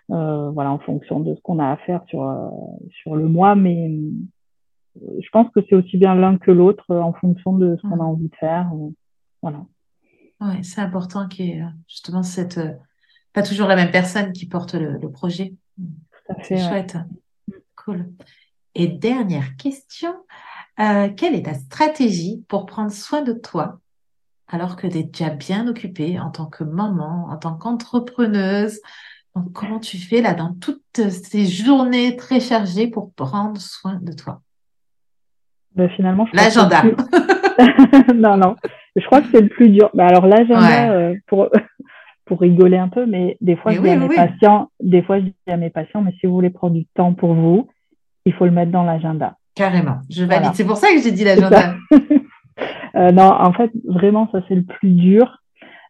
voilà, 0.10 0.72
en 0.72 0.80
fonction 0.80 1.20
de 1.20 1.36
ce 1.36 1.42
qu'on 1.42 1.60
a 1.60 1.72
à 1.72 1.78
faire 1.78 2.02
sur 2.08 2.52
sur 2.90 3.16
le 3.16 3.28
mois. 3.28 3.56
Mais 3.56 3.92
je 5.00 5.30
pense 5.32 5.48
que 5.56 5.62
c'est 5.70 5.76
aussi 5.76 5.98
bien 5.98 6.16
l'un 6.16 6.38
que 6.38 6.52
l'autre 6.52 6.94
en 6.94 7.14
fonction 7.14 7.54
de 7.54 7.78
ce 7.78 7.82
qu'on 7.84 8.00
a 8.00 8.04
mmh. 8.04 8.08
envie 8.08 8.30
de 8.30 8.36
faire. 8.36 8.70
voilà. 9.42 9.60
Ouais, 10.42 10.64
c'est 10.64 10.82
important 10.82 11.28
qu'il 11.28 11.46
y 11.46 11.52
ait 11.52 11.64
justement 11.88 12.24
cette 12.24 12.60
pas 13.34 13.44
toujours 13.44 13.68
la 13.68 13.76
même 13.76 13.92
personne 13.92 14.34
qui 14.34 14.46
porte 14.46 14.74
le, 14.74 15.00
projet. 15.10 15.54
C'est 16.44 16.58
chouette. 16.58 16.98
Cool. 17.76 18.06
Et 18.76 18.88
dernière 18.88 19.56
question, 19.58 20.14
euh, 20.80 21.10
quelle 21.16 21.36
est 21.36 21.44
ta 21.44 21.54
stratégie 21.54 22.44
pour 22.48 22.66
prendre 22.66 22.92
soin 22.92 23.22
de 23.22 23.34
toi 23.34 23.80
alors 24.48 24.76
que 24.76 24.88
tu 24.88 24.98
es 24.98 25.04
déjà 25.04 25.30
bien 25.30 25.68
occupée 25.68 26.20
en 26.20 26.30
tant 26.30 26.46
que 26.46 26.64
maman, 26.64 27.28
en 27.30 27.38
tant 27.38 27.56
qu'entrepreneuse? 27.56 28.80
Donc, 29.36 29.54
comment 29.54 29.80
tu 29.80 29.98
fais 29.98 30.22
là 30.22 30.34
dans 30.34 30.54
toutes 30.56 31.10
ces 31.10 31.46
journées 31.46 32.18
très 32.18 32.40
chargées 32.40 32.88
pour 32.88 33.14
prendre 33.14 33.60
soin 33.60 34.00
de 34.02 34.12
toi? 34.12 34.42
Ben, 35.76 35.90
Finalement, 35.90 36.28
l'agenda. 36.34 36.84
non, 38.16 38.36
non. 38.36 38.56
Je 38.96 39.06
crois 39.06 39.22
que 39.22 39.28
c'est 39.32 39.42
le 39.42 39.48
plus 39.48 39.70
dur. 39.70 39.90
Ben, 39.94 40.08
alors 40.08 40.28
l'agenda, 40.28 40.92
euh, 40.92 41.16
pour 41.28 41.50
pour 42.26 42.40
rigoler 42.40 42.78
un 42.78 42.88
peu, 42.90 43.06
mais 43.06 43.38
des 43.42 43.56
fois, 43.56 43.72
je 43.72 43.82
dis 43.82 43.90
à 43.90 43.98
mes 43.98 44.08
patients, 44.08 44.70
des 44.80 45.02
fois, 45.02 45.20
je 45.20 45.26
dis 45.26 45.34
à 45.48 45.58
mes 45.58 45.70
patients, 45.70 46.02
mais 46.02 46.14
si 46.20 46.28
vous 46.28 46.34
voulez 46.34 46.50
prendre 46.50 46.76
du 46.76 46.86
temps 46.86 47.14
pour 47.14 47.34
vous, 47.34 47.68
il 48.26 48.34
faut 48.34 48.46
le 48.46 48.52
mettre 48.52 48.72
dans 48.72 48.84
l'agenda. 48.84 49.36
Carrément, 49.56 49.98
je 50.10 50.24
valide. 50.24 50.52
C'est 50.54 50.66
pour 50.66 50.78
ça 50.78 50.88
que 50.94 51.02
j'ai 51.02 51.12
dit 51.12 51.24
l'agenda. 51.24 51.76
euh, 52.96 53.12
non, 53.12 53.32
en 53.32 53.54
fait, 53.54 53.72
vraiment, 53.86 54.30
ça 54.32 54.42
c'est 54.48 54.56
le 54.56 54.64
plus 54.64 54.92
dur. 54.92 55.40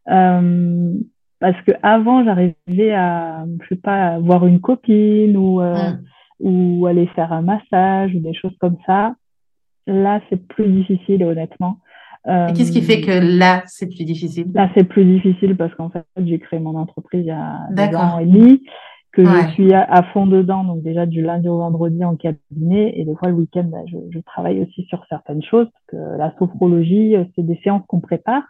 Euh, 0.09 0.93
parce 1.39 1.59
que 1.63 1.71
avant, 1.83 2.23
j'arrivais 2.23 2.93
à, 2.93 3.45
je 3.61 3.67
sais 3.69 3.81
pas, 3.81 4.19
voir 4.19 4.45
une 4.45 4.59
copine 4.59 5.37
ou, 5.37 5.61
euh, 5.61 5.75
mm. 5.75 5.99
ou 6.39 6.85
aller 6.87 7.07
faire 7.15 7.31
un 7.33 7.41
massage 7.41 8.13
ou 8.15 8.19
des 8.19 8.33
choses 8.33 8.55
comme 8.59 8.77
ça. 8.85 9.15
Là, 9.87 10.21
c'est 10.29 10.47
plus 10.47 10.67
difficile, 10.67 11.23
honnêtement. 11.23 11.77
Et 12.27 12.53
qu'est-ce 12.53 12.71
qui 12.71 12.83
fait 12.83 13.01
que 13.01 13.11
là, 13.39 13.63
c'est 13.65 13.87
plus 13.87 14.05
difficile? 14.05 14.51
Là, 14.53 14.69
c'est 14.75 14.83
plus 14.83 15.03
difficile 15.05 15.57
parce 15.57 15.73
qu'en 15.73 15.89
fait, 15.89 16.05
j'ai 16.17 16.37
créé 16.37 16.59
mon 16.59 16.75
entreprise 16.75 17.21
il 17.21 17.27
y 17.27 17.31
a 17.31 17.57
deux 17.71 17.95
ans 17.95 18.19
et 18.19 18.25
demi, 18.25 18.61
que 19.11 19.25
je 19.25 19.51
suis 19.51 19.73
à, 19.73 20.03
fond 20.13 20.25
dedans, 20.25 20.63
donc 20.63 20.83
déjà 20.83 21.05
du 21.05 21.21
lundi 21.21 21.49
au 21.49 21.57
vendredi 21.57 22.03
en 22.05 22.15
cabinet, 22.15 22.93
et 22.95 23.03
des 23.03 23.15
fois 23.15 23.27
le 23.27 23.35
week-end, 23.35 23.65
bah, 23.65 23.79
je, 23.87 23.97
je, 24.09 24.19
travaille 24.19 24.61
aussi 24.61 24.83
sur 24.85 25.03
certaines 25.09 25.43
choses, 25.43 25.67
parce 25.67 25.85
que 25.87 26.17
la 26.17 26.33
sophrologie, 26.39 27.17
euh, 27.17 27.25
c'est 27.35 27.45
des 27.45 27.59
séances 27.63 27.83
qu'on 27.87 27.99
prépare. 27.99 28.43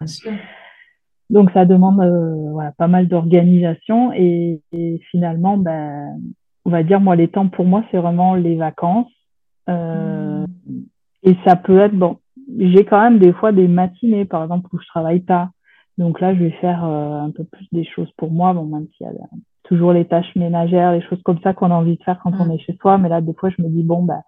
Donc 1.32 1.50
ça 1.52 1.66
demande 1.66 2.00
euh, 2.02 2.52
voilà, 2.52 2.74
pas 2.74 2.88
mal 2.88 3.08
d'organisation, 3.08 4.14
et, 4.14 4.62
et, 4.72 5.02
finalement, 5.10 5.58
ben, 5.58 6.20
on 6.66 6.70
va 6.70 6.84
dire, 6.84 7.02
moi, 7.02 7.16
les 7.16 7.28
temps 7.28 7.48
pour 7.48 7.66
moi, 7.66 7.84
c'est 7.90 7.98
vraiment 7.98 8.36
les 8.36 8.56
vacances. 8.56 9.12
Euh, 9.70 10.46
mmh. 10.46 10.82
Et 11.24 11.38
ça 11.46 11.56
peut 11.56 11.80
être, 11.80 11.96
bon, 11.96 12.18
j'ai 12.58 12.86
quand 12.86 13.02
même 13.02 13.20
des 13.20 13.34
fois 13.34 13.52
des 13.52 13.68
matinées, 13.68 14.26
par 14.26 14.44
exemple, 14.44 14.70
où 14.74 14.80
je 14.80 14.88
travaille 14.88 15.22
pas. 15.22 15.50
Donc 15.98 16.20
là, 16.20 16.34
je 16.34 16.40
vais 16.40 16.52
faire 16.52 16.84
euh, 16.86 17.20
un 17.20 17.32
peu 17.32 17.44
plus 17.44 17.68
des 17.72 17.86
choses 17.86 18.12
pour 18.18 18.32
moi, 18.32 18.54
bon, 18.54 18.66
même 18.66 18.88
s'il 18.96 19.06
y 19.06 19.10
a 19.10 19.14
toujours 19.72 19.94
les 19.94 20.06
tâches 20.06 20.36
ménagères, 20.36 20.92
les 20.92 21.02
choses 21.02 21.22
comme 21.24 21.40
ça 21.42 21.54
qu'on 21.54 21.72
a 21.72 21.76
envie 21.76 21.96
de 21.96 22.04
faire 22.04 22.20
quand 22.22 22.34
on 22.40 22.46
mm. 22.46 22.52
est 22.52 22.60
chez 22.60 22.78
soi. 22.82 22.98
Mais 22.98 23.08
là, 23.08 23.22
des 23.22 23.34
fois, 23.34 23.50
je 23.50 23.62
me 23.64 23.70
dis, 23.70 23.84
bon, 23.84 24.04
bah, 24.04 24.22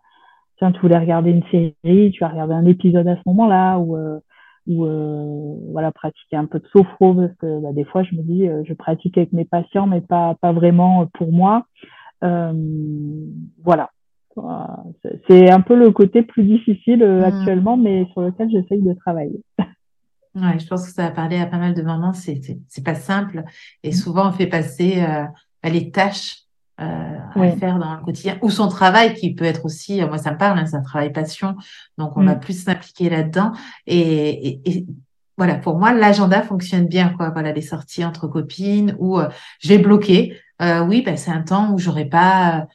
tiens, 0.57 0.71
tu 0.71 0.79
voulais 0.79 0.97
regarder 0.97 1.31
une 1.31 1.43
série, 1.51 2.11
tu 2.11 2.19
vas 2.21 2.29
regarder 2.29 2.53
un 2.53 2.65
épisode 2.65 3.07
à 3.07 3.17
ce 3.17 3.21
moment-là, 3.25 3.77
ou, 3.77 3.97
euh, 3.97 4.19
ou 4.67 4.85
euh, 4.85 5.55
voilà, 5.73 5.91
pratiquer 5.91 6.37
un 6.37 6.45
peu 6.45 6.59
de 6.59 6.67
sophro, 6.67 7.13
parce 7.13 7.35
que 7.35 7.61
bah, 7.61 7.73
des 7.73 7.83
fois, 7.83 8.03
je 8.03 8.15
me 8.15 8.21
dis, 8.21 8.47
je 8.65 8.73
pratique 8.73 9.17
avec 9.17 9.33
mes 9.33 9.45
patients, 9.45 9.85
mais 9.87 9.99
pas, 9.99 10.35
pas 10.41 10.53
vraiment 10.53 11.07
pour 11.13 11.31
moi. 11.31 11.65
voilà. 12.21 13.89
C'est 15.27 15.51
un 15.51 15.61
peu 15.61 15.75
le 15.75 15.91
côté 15.91 16.23
plus 16.23 16.43
difficile 16.43 17.03
euh, 17.03 17.21
hmm. 17.21 17.23
actuellement, 17.23 17.77
mais 17.77 18.05
sur 18.13 18.21
lequel 18.21 18.49
j'essaye 18.49 18.81
de 18.81 18.93
travailler. 18.93 19.41
Ouais, 20.35 20.57
je 20.59 20.65
pense 20.65 20.87
que 20.87 20.91
ça 20.91 21.03
va 21.03 21.11
parler 21.11 21.39
à 21.39 21.45
pas 21.45 21.57
mal 21.57 21.73
de 21.73 21.81
mamans. 21.81 22.13
C'est 22.13 22.41
c'est 22.67 22.83
pas 22.83 22.95
simple 22.95 23.43
et 23.83 23.89
hmm. 23.89 23.93
souvent 23.93 24.29
on 24.29 24.31
fait 24.31 24.47
passer 24.47 25.03
euh, 25.03 25.25
les 25.63 25.91
tâches 25.91 26.39
euh, 26.81 27.17
à 27.35 27.51
faire 27.57 27.77
dans 27.77 27.95
le 27.95 28.03
quotidien 28.03 28.39
ou 28.41 28.49
son 28.49 28.67
travail 28.67 29.13
qui 29.13 29.35
peut 29.35 29.45
être 29.45 29.65
aussi. 29.65 30.01
Moi, 30.01 30.17
ça 30.17 30.31
me 30.31 30.37
parle, 30.37 30.57
hein, 30.57 30.65
c'est 30.65 30.75
un 30.75 30.81
travail 30.81 31.11
passion, 31.11 31.55
donc 31.97 32.17
on 32.17 32.23
va 32.23 32.35
hmm. 32.35 32.39
plus 32.39 32.63
s'impliquer 32.63 33.09
là-dedans. 33.09 33.51
Et, 33.85 34.59
et, 34.65 34.85
voilà, 35.37 35.55
pour 35.55 35.77
moi, 35.77 35.93
l'agenda 35.93 36.41
fonctionne 36.41 36.87
bien. 36.87 37.09
Quoi, 37.09 37.29
voilà, 37.29 37.51
les 37.51 37.61
sorties 37.61 38.05
entre 38.05 38.27
copines 38.27 38.95
ou 38.99 39.19
je 39.59 39.67
vais 39.69 39.79
bloquer. 39.79 40.39
oui, 40.59 41.01
ben 41.01 41.17
c'est 41.17 41.31
un 41.31 41.41
temps 41.41 41.73
où 41.73 41.79
j'aurais 41.79 42.05
pas 42.05 42.67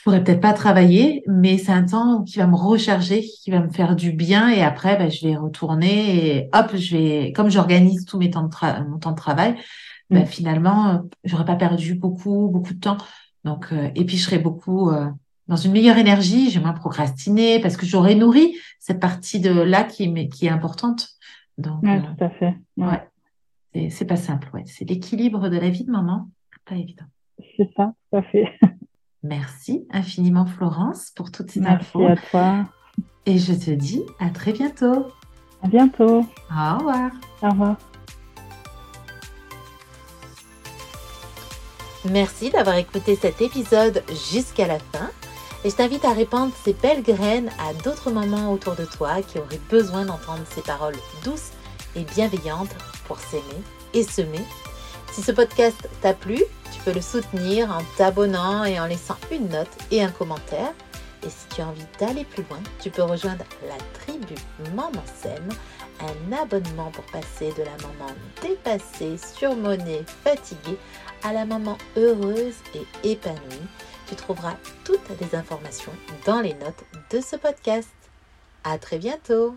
je 0.00 0.04
pourrais 0.04 0.24
peut-être 0.24 0.40
pas 0.40 0.54
travailler, 0.54 1.22
mais 1.26 1.58
c'est 1.58 1.72
un 1.72 1.84
temps 1.84 2.22
qui 2.22 2.38
va 2.38 2.46
me 2.46 2.56
recharger, 2.56 3.20
qui 3.20 3.50
va 3.50 3.60
me 3.60 3.68
faire 3.68 3.94
du 3.94 4.12
bien 4.12 4.48
et 4.48 4.62
après, 4.62 4.96
ben, 4.96 5.10
je 5.10 5.28
vais 5.28 5.36
retourner 5.36 6.38
et 6.38 6.48
hop, 6.54 6.74
je 6.74 6.96
vais, 6.96 7.32
comme 7.32 7.50
j'organise 7.50 8.06
tous 8.06 8.16
mes 8.16 8.30
temps 8.30 8.44
de 8.44 8.88
mon 8.88 8.98
temps 8.98 9.10
de 9.10 9.16
travail, 9.16 9.56
ben, 10.08 10.24
finalement, 10.24 11.02
j'aurais 11.22 11.44
pas 11.44 11.54
perdu 11.54 11.96
beaucoup, 11.96 12.48
beaucoup 12.50 12.72
de 12.72 12.80
temps. 12.80 12.96
Donc, 13.44 13.74
euh, 13.74 13.90
et 13.94 14.06
puis 14.06 14.16
je 14.16 14.24
serais 14.24 14.38
beaucoup 14.38 14.88
euh, 14.88 15.10
dans 15.48 15.56
une 15.56 15.72
meilleure 15.72 15.98
énergie, 15.98 16.48
j'ai 16.48 16.60
moins 16.60 16.72
procrastiné 16.72 17.60
parce 17.60 17.76
que 17.76 17.84
j'aurais 17.84 18.14
nourri 18.14 18.56
cette 18.78 19.00
partie 19.00 19.38
de 19.38 19.50
là 19.50 19.84
qui, 19.84 20.30
qui 20.30 20.46
est 20.46 20.50
importante. 20.50 21.08
Donc, 21.58 21.82
ouais, 21.82 21.98
euh, 21.98 22.00
tout 22.00 22.24
à 22.24 22.30
fait. 22.30 22.54
Ouais. 22.78 23.90
C'est 23.90 24.06
pas 24.06 24.16
simple, 24.16 24.48
ouais. 24.54 24.64
C'est 24.64 24.88
l'équilibre 24.88 25.50
de 25.50 25.58
la 25.58 25.68
vie 25.68 25.84
de 25.84 25.90
maman, 25.90 26.30
pas 26.64 26.76
évident. 26.76 27.04
C'est 27.58 27.70
ça, 27.76 27.92
tout 28.10 28.16
à 28.16 28.22
fait. 28.22 28.46
Merci 29.22 29.86
infiniment 29.90 30.46
Florence 30.46 31.10
pour 31.14 31.30
toutes 31.30 31.50
ces 31.50 31.60
Merci 31.60 31.84
infos. 31.84 31.98
Merci 32.00 32.26
à 32.26 32.30
toi. 32.30 32.64
Et 33.26 33.38
je 33.38 33.52
te 33.52 33.70
dis 33.70 34.02
à 34.18 34.30
très 34.30 34.52
bientôt. 34.52 35.08
À 35.62 35.68
bientôt. 35.68 36.24
Au 36.50 36.78
revoir. 36.78 37.10
Au 37.42 37.48
revoir. 37.50 37.76
Merci 42.10 42.48
d'avoir 42.48 42.76
écouté 42.76 43.14
cet 43.14 43.42
épisode 43.42 44.02
jusqu'à 44.32 44.66
la 44.66 44.78
fin. 44.78 45.10
Et 45.64 45.70
je 45.70 45.76
t'invite 45.76 46.06
à 46.06 46.14
répandre 46.14 46.52
ces 46.64 46.72
belles 46.72 47.02
graines 47.02 47.50
à 47.58 47.74
d'autres 47.74 48.10
mamans 48.10 48.50
autour 48.50 48.74
de 48.74 48.86
toi 48.86 49.20
qui 49.20 49.38
auraient 49.38 49.60
besoin 49.68 50.06
d'entendre 50.06 50.44
ces 50.48 50.62
paroles 50.62 50.96
douces 51.22 51.50
et 51.94 52.04
bienveillantes 52.04 52.74
pour 53.06 53.18
s'aimer 53.18 53.42
et 53.92 54.02
semer. 54.02 54.40
Si 55.12 55.20
ce 55.20 55.32
podcast 55.32 55.90
t'a 56.00 56.14
plu, 56.14 56.38
tu 56.72 56.80
peux 56.80 56.92
le 56.92 57.00
soutenir 57.00 57.70
en 57.70 57.82
t'abonnant 57.96 58.64
et 58.64 58.78
en 58.80 58.86
laissant 58.86 59.16
une 59.30 59.48
note 59.48 59.70
et 59.90 60.02
un 60.02 60.10
commentaire. 60.10 60.72
Et 61.22 61.28
si 61.28 61.46
tu 61.54 61.60
as 61.60 61.68
envie 61.68 61.84
d'aller 61.98 62.24
plus 62.24 62.42
loin, 62.44 62.60
tu 62.80 62.90
peux 62.90 63.02
rejoindre 63.02 63.44
la 63.68 63.76
tribu 64.00 64.34
Maman 64.74 65.04
Sème, 65.20 65.48
un 66.00 66.32
abonnement 66.32 66.90
pour 66.90 67.04
passer 67.06 67.52
de 67.52 67.62
la 67.62 67.76
maman 67.82 68.12
dépassée, 68.42 69.18
surmonnée, 69.18 70.04
fatiguée 70.24 70.78
à 71.22 71.32
la 71.32 71.44
maman 71.44 71.76
heureuse 71.96 72.56
et 72.74 73.10
épanouie. 73.10 73.68
Tu 74.08 74.14
trouveras 74.16 74.56
toutes 74.84 75.10
les 75.20 75.36
informations 75.36 75.92
dans 76.24 76.40
les 76.40 76.54
notes 76.54 76.84
de 77.10 77.20
ce 77.20 77.36
podcast. 77.36 77.90
À 78.64 78.78
très 78.78 78.98
bientôt! 78.98 79.56